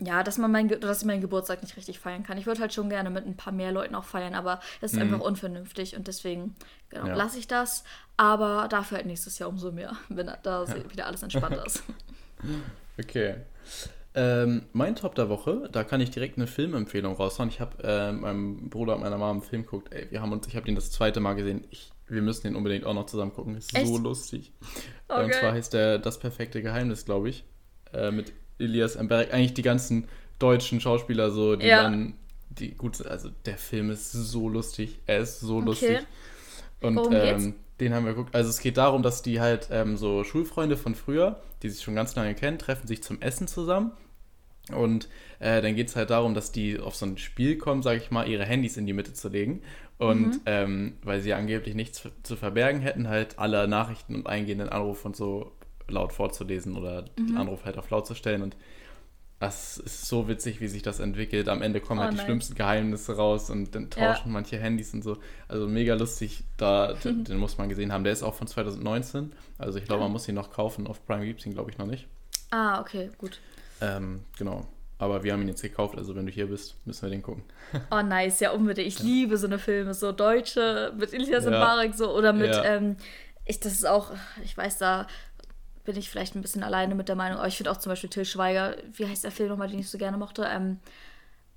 [0.00, 2.36] ja, dass man mein, dass ich meinen Geburtstag nicht richtig feiern kann.
[2.36, 4.98] Ich würde halt schon gerne mit ein paar mehr Leuten auch feiern, aber es ist
[5.00, 6.56] einfach unvernünftig und deswegen
[6.90, 7.08] genau, Mhm.
[7.10, 7.14] Ja.
[7.14, 7.84] lasse ich das.
[8.16, 11.82] Aber dafür halt nächstes Jahr umso mehr, wenn da wieder alles entspannter ist.
[12.98, 13.36] Okay.
[14.14, 17.48] Ähm, mein Top der Woche, da kann ich direkt eine Filmempfehlung raushauen.
[17.48, 19.92] Ich habe äh, meinem Bruder und meiner Mama einen Film geguckt.
[19.94, 21.64] Ey, wir haben uns, ich habe den das zweite Mal gesehen.
[21.70, 23.56] Ich, wir müssen den unbedingt auch noch zusammen gucken.
[23.56, 23.86] Ist Echt?
[23.86, 24.52] so lustig.
[25.08, 27.44] Oh, und zwar heißt der Das perfekte Geheimnis, glaube ich.
[27.92, 29.32] Äh, mit Elias Mberek.
[29.34, 30.08] Eigentlich die ganzen
[30.38, 31.82] deutschen Schauspieler so, die Ja.
[31.82, 32.14] dann
[32.50, 33.08] die gut sind.
[33.08, 34.98] Also der Film ist so lustig.
[35.06, 35.64] Er ist so Okay.
[35.66, 35.98] lustig.
[36.80, 37.44] Und Worum geht's?
[37.44, 38.34] ähm, Den haben wir geguckt.
[38.34, 41.94] Also es geht darum, dass die halt ähm, so Schulfreunde von früher, die sich schon
[41.94, 43.92] ganz lange kennen, treffen sich zum Essen zusammen.
[44.70, 45.08] Und
[45.40, 48.10] äh, dann geht es halt darum, dass die auf so ein Spiel kommen, sage ich
[48.10, 49.62] mal, ihre Handys in die Mitte zu legen.
[49.98, 50.40] Und Mhm.
[50.46, 55.16] ähm, weil sie angeblich nichts zu verbergen hätten, halt alle Nachrichten und eingehenden Anrufe und
[55.16, 55.52] so
[55.88, 57.26] laut vorzulesen oder Mhm.
[57.28, 58.42] den Anruf halt auf laut zu stellen.
[58.42, 58.56] Und
[59.40, 61.48] das ist so witzig, wie sich das entwickelt.
[61.48, 62.26] Am Ende kommen Oh halt die nein.
[62.26, 64.12] schlimmsten Geheimnisse raus und dann Ja.
[64.14, 65.18] tauschen manche Handys und so.
[65.48, 68.04] Also mega lustig, da, den, den muss man gesehen haben.
[68.04, 69.32] Der ist auch von 2019.
[69.58, 70.86] Also ich glaube, man muss ihn noch kaufen.
[70.86, 72.06] Auf Prime gibt es ihn, glaube ich, noch nicht.
[72.50, 73.40] Ah, okay, gut.
[73.82, 74.66] Ähm, genau.
[74.98, 77.42] Aber wir haben ihn jetzt gekauft, also wenn du hier bist, müssen wir den gucken.
[77.90, 78.86] Oh, nice, ja, unbedingt.
[78.86, 81.58] Ich liebe so eine Filme, so deutsche mit Ilias und Ja.
[81.58, 82.62] Marek so oder mit, Ja.
[82.64, 82.96] ähm,
[83.44, 84.12] ich, das ist auch,
[84.44, 85.08] ich weiß, da
[85.84, 88.10] bin ich vielleicht ein bisschen alleine mit der Meinung, aber ich finde auch zum Beispiel
[88.10, 90.44] Till Schweiger, wie heißt der Film nochmal, den ich so gerne mochte?
[90.48, 90.78] Ähm,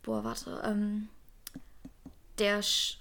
[0.01, 1.09] boah, warte, ähm,
[2.39, 2.97] der, Sch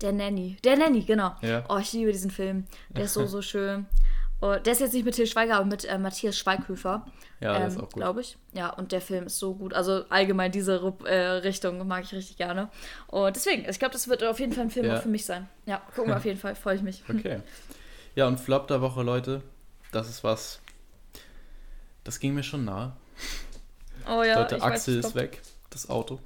[0.00, 1.36] der Nanny, der Nanny, genau.
[1.42, 1.64] Ja.
[1.68, 3.86] Oh, ich liebe diesen Film, der ist so, so schön.
[4.40, 7.06] Oh, der ist jetzt nicht mit Till Schweiger, aber mit äh, Matthias Schweighöfer.
[7.40, 7.94] Ja, ähm, ist auch gut.
[7.94, 8.36] Glaube ich.
[8.52, 9.72] Ja, und der Film ist so gut.
[9.72, 12.68] Also allgemein diese Rup- äh, Richtung mag ich richtig gerne.
[13.06, 14.98] Und deswegen, ich glaube, das wird auf jeden Fall ein Film Ja.
[14.98, 15.48] auch für mich sein.
[15.66, 16.54] Ja, gucken wir auf jeden Fall.
[16.54, 17.02] Freue ich mich.
[17.08, 17.40] Okay.
[18.14, 19.40] Ja, und Flop der Woche, Leute,
[19.92, 20.60] das ist was,
[22.04, 22.92] das ging mir schon nahe.
[24.08, 26.18] Oh ja, Leute, Axel weiß, ist weg, das Auto,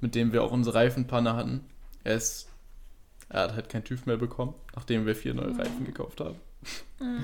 [0.00, 1.64] mit dem wir auch unsere Reifenpanne hatten.
[2.04, 2.48] Er ist,
[3.28, 6.36] er hat halt kein TÜV mehr bekommen, nachdem wir vier neue Reifen gekauft haben.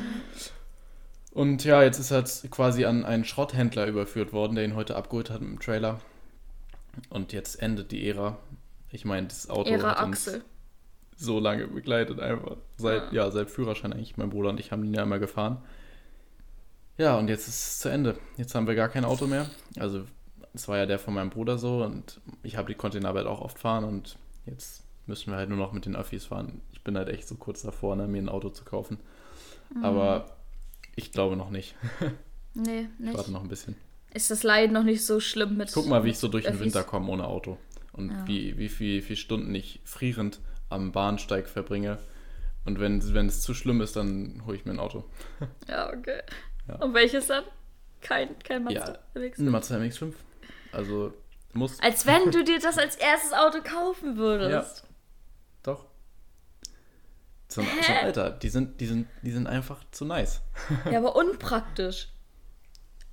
[1.34, 5.30] Und ja, jetzt ist er quasi an einen Schrotthändler überführt worden, der ihn heute abgeholt
[5.30, 6.00] hat mit dem Trailer.
[7.10, 8.38] Und jetzt endet die Ära.
[8.92, 10.44] Ich meine, das Auto Ära hat uns Axel.
[11.16, 12.56] so lange begleitet einfach.
[12.76, 13.32] Seit, ja.
[13.32, 14.16] seit Führerschein eigentlich.
[14.16, 15.58] Mein Bruder und ich haben ihn ja immer gefahren.
[16.98, 18.16] Ja, und jetzt ist es zu Ende.
[18.36, 19.50] Jetzt haben wir gar kein Auto mehr.
[19.76, 20.04] Also,
[20.52, 23.18] es war ja der von meinem Bruder so und ich habe die konnte ihn aber
[23.18, 24.16] halt auch oft fahren und
[24.46, 26.60] jetzt müssen wir halt nur noch mit den Öffis fahren.
[26.72, 28.98] Ich bin halt echt so kurz davor, ne, mir ein Auto zu kaufen.
[29.82, 30.33] Aber
[30.96, 31.74] ich glaube noch nicht.
[32.56, 33.16] Nee, Ich nicht.
[33.16, 33.74] warte noch ein bisschen.
[34.12, 35.72] Ist das Leid noch nicht so schlimm mit.
[35.72, 36.66] Guck mal, wie ich so durch den Öffis?
[36.66, 37.58] Winter komme ohne Auto.
[37.92, 38.28] Und Ja.
[38.28, 40.38] wie, wie viel, viel Stunden ich frierend
[40.70, 41.98] am Bahnsteig verbringe.
[42.64, 45.02] Und wenn, wenn es zu schlimm ist, dann hole ich mir ein Auto.
[45.68, 46.20] Ja, okay.
[46.68, 46.76] Ja.
[46.76, 47.42] Und welches dann?
[48.00, 48.98] Kein, kein Mazda.
[49.16, 49.38] Ja, MX.
[49.40, 50.12] ein Mazda MX-5.
[50.70, 51.12] Also,
[51.54, 51.80] muss.
[51.80, 54.84] Als wenn du dir das als erstes Auto kaufen würdest.
[54.84, 54.88] Doch.
[57.48, 57.68] So ein
[58.02, 60.40] Alter, die sind, die, sind, die sind einfach zu nice.
[60.90, 62.08] Ja, aber unpraktisch.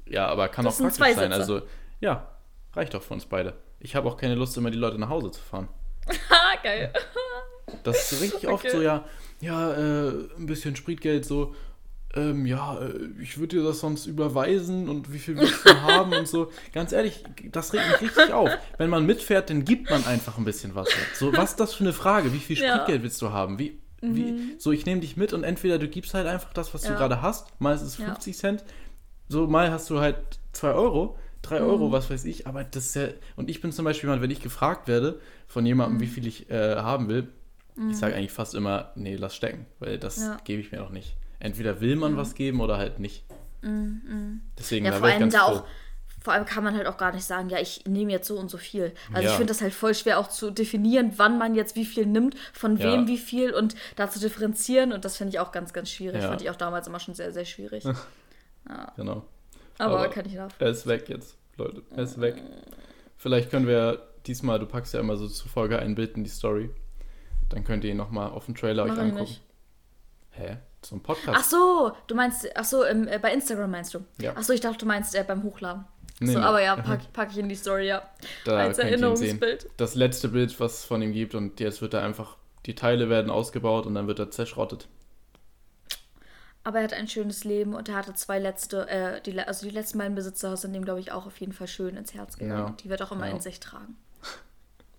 [0.05, 1.31] Ja, aber kann Das auch praktisch sein.
[1.33, 1.61] Also,
[1.99, 2.27] ja,
[2.73, 3.53] reicht doch für uns beide.
[3.79, 5.67] Ich habe auch keine Lust, immer die Leute nach Hause zu fahren.
[6.29, 6.91] Ha, geil.
[7.83, 8.75] Das ist richtig oft Okay.
[8.75, 9.05] so, ja,
[9.39, 11.55] ja, äh, ein bisschen Spritgeld, so,
[12.15, 16.11] ähm, ja, äh, ich würde dir das sonst überweisen und wie viel willst du haben
[16.13, 16.51] und so.
[16.73, 18.49] Ganz ehrlich, das regt mich richtig auf.
[18.77, 20.89] Wenn man mitfährt, dann gibt man einfach ein bisschen was.
[21.13, 22.33] So, was ist das für eine Frage?
[22.33, 22.73] Wie viel Ja.
[22.75, 23.57] Spritgeld willst du haben?
[23.57, 26.81] Wie, wie, so, ich nehme dich mit und entweder du gibst halt einfach das, was
[26.81, 26.95] du Ja.
[26.95, 28.05] gerade hast, mal ist es Ja.
[28.05, 28.63] 50 Cent,
[29.29, 30.17] so mal hast du halt
[30.53, 31.17] 2 Euro.
[31.43, 31.65] 3 Mhm.
[31.65, 33.07] Euro, was weiß ich, aber das ist ja.
[33.35, 36.01] Und ich bin zum Beispiel jemand, wenn ich gefragt werde von jemandem, Mhm.
[36.01, 37.27] wie viel ich äh, haben will,
[37.89, 40.37] ich sage eigentlich fast immer, nee, lass stecken, weil das Ja.
[40.43, 41.15] gebe ich mir noch nicht.
[41.39, 43.23] Entweder will man was geben oder halt nicht.
[44.57, 45.55] Deswegen, Ja, da vor wäre ich allem ganz da froh.
[45.59, 45.65] auch,
[46.23, 48.49] vor allem kann man halt auch gar nicht sagen, ja, ich nehme jetzt so und
[48.49, 48.93] so viel.
[49.11, 49.29] Also Ja.
[49.31, 52.35] ich finde das halt voll schwer auch zu definieren, wann man jetzt wie viel nimmt,
[52.53, 52.91] von Ja.
[52.93, 56.21] wem wie viel und da zu differenzieren und das finde ich auch ganz, ganz schwierig.
[56.21, 56.27] Ja.
[56.29, 57.83] Fand ich auch damals immer schon sehr, sehr schwierig.
[58.95, 59.25] Genau.
[59.79, 60.51] Aber, Aber- kann ich nach.
[60.59, 61.81] Er ist weg jetzt, Leute.
[61.95, 62.35] Er ist weg.
[63.17, 66.29] Vielleicht können wir diesmal, du packst ja immer so zur Folge ein Bild in die
[66.29, 66.69] Story.
[67.49, 69.21] Dann könnt ihr ihn nochmal auf dem Trailer euch Mach ich angucken.
[69.21, 69.41] nicht.
[70.31, 70.57] Hä?
[70.81, 71.37] Zum Podcast?
[71.39, 74.05] Ach so, du meinst, ach so, im, äh, bei Instagram meinst du?
[74.19, 74.33] Ja.
[74.35, 75.85] Ach so, ich dachte, du meinst äh, beim Hochladen.
[76.21, 76.45] Nee, so, nee.
[76.45, 78.03] aber ja, pack, pack ich in die Story, ja.
[78.45, 78.77] Da als.
[78.77, 79.67] Erinnerungsbild.
[79.77, 83.09] Das letzte Bild, was es von ihm gibt und jetzt wird er einfach, die Teile
[83.09, 84.87] werden ausgebaut und dann wird er zerschrottet.
[86.63, 89.73] Aber er hat ein schönes Leben und er hatte zwei letzte, äh, die, also die
[89.73, 92.67] letzten beiden Besitzer sind ihm, glaube ich, auch auf jeden Fall schön ins Herz gegangen.
[92.67, 92.75] Ja.
[92.83, 93.33] Die wird auch immer Ja.
[93.33, 93.95] in sich tragen.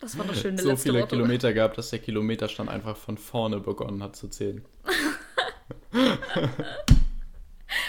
[0.01, 1.15] Das war eine schöne so letzte viele Worte.
[1.15, 4.65] Kilometer gehabt, dass der Kilometerstand einfach von vorne begonnen hat zu zählen.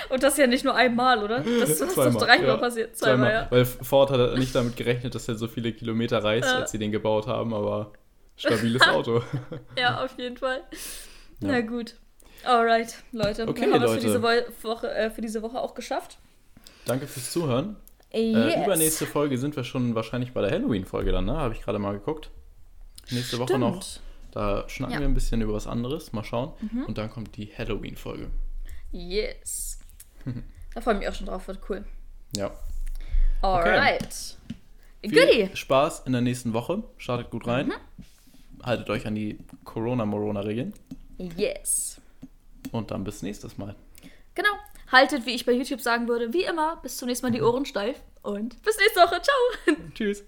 [0.09, 1.39] Und das ja nicht nur einmal, oder?
[1.41, 2.57] Das, ist doch Zweimal, dreimal ja.
[2.57, 2.97] passiert.
[2.97, 3.47] Zweimal, ja.
[3.49, 6.59] Weil Ford hat nicht damit gerechnet, dass er so viele Kilometer reist, Ja.
[6.59, 7.91] als sie den gebaut haben, aber
[8.35, 9.21] stabiles Auto.
[9.77, 10.61] Ja, auf jeden Fall.
[11.41, 11.47] Ja.
[11.49, 11.95] Na gut.
[12.45, 13.47] Alright, Leute.
[13.47, 16.17] Okay, haben wir es für diese Wo- Woche, äh, für diese Woche auch geschafft.
[16.85, 17.77] Danke fürs Zuhören.
[18.13, 18.55] Yes.
[18.55, 21.37] Äh, übernächste Folge sind wir schon wahrscheinlich bei der Halloween-Folge dann, ne?
[21.37, 22.29] Habe ich gerade mal geguckt.
[23.09, 23.81] Nächste Woche noch.
[23.81, 24.01] Stimmt.
[24.31, 24.95] Da schnacken.
[24.95, 24.99] Mhm.
[24.99, 26.11] wir ein bisschen über was anderes.
[26.13, 26.53] Mal schauen.
[26.87, 28.27] Und dann kommt die Halloween-Folge.
[28.93, 29.79] Yes.
[30.73, 31.83] da freue ich mich auch schon drauf, wird cool.
[32.35, 32.51] Ja.
[33.41, 34.37] Alright.
[35.01, 35.49] Viel Goodie.
[35.53, 36.83] Spaß in der nächsten Woche.
[36.97, 37.67] Startet gut rein.
[37.67, 37.73] Mhm.
[38.63, 40.73] Haltet euch an die Corona-Morona-Regeln.
[41.17, 41.99] Yes.
[42.71, 43.75] Und dann bis nächstes Mal.
[44.35, 44.49] Genau.
[44.91, 47.65] Haltet, wie ich bei YouTube sagen würde, wie immer, bis zum nächsten Mal die Ohren
[47.65, 49.21] steif und bis nächste Woche.
[49.21, 49.75] Ciao.
[49.93, 50.23] Tschüss.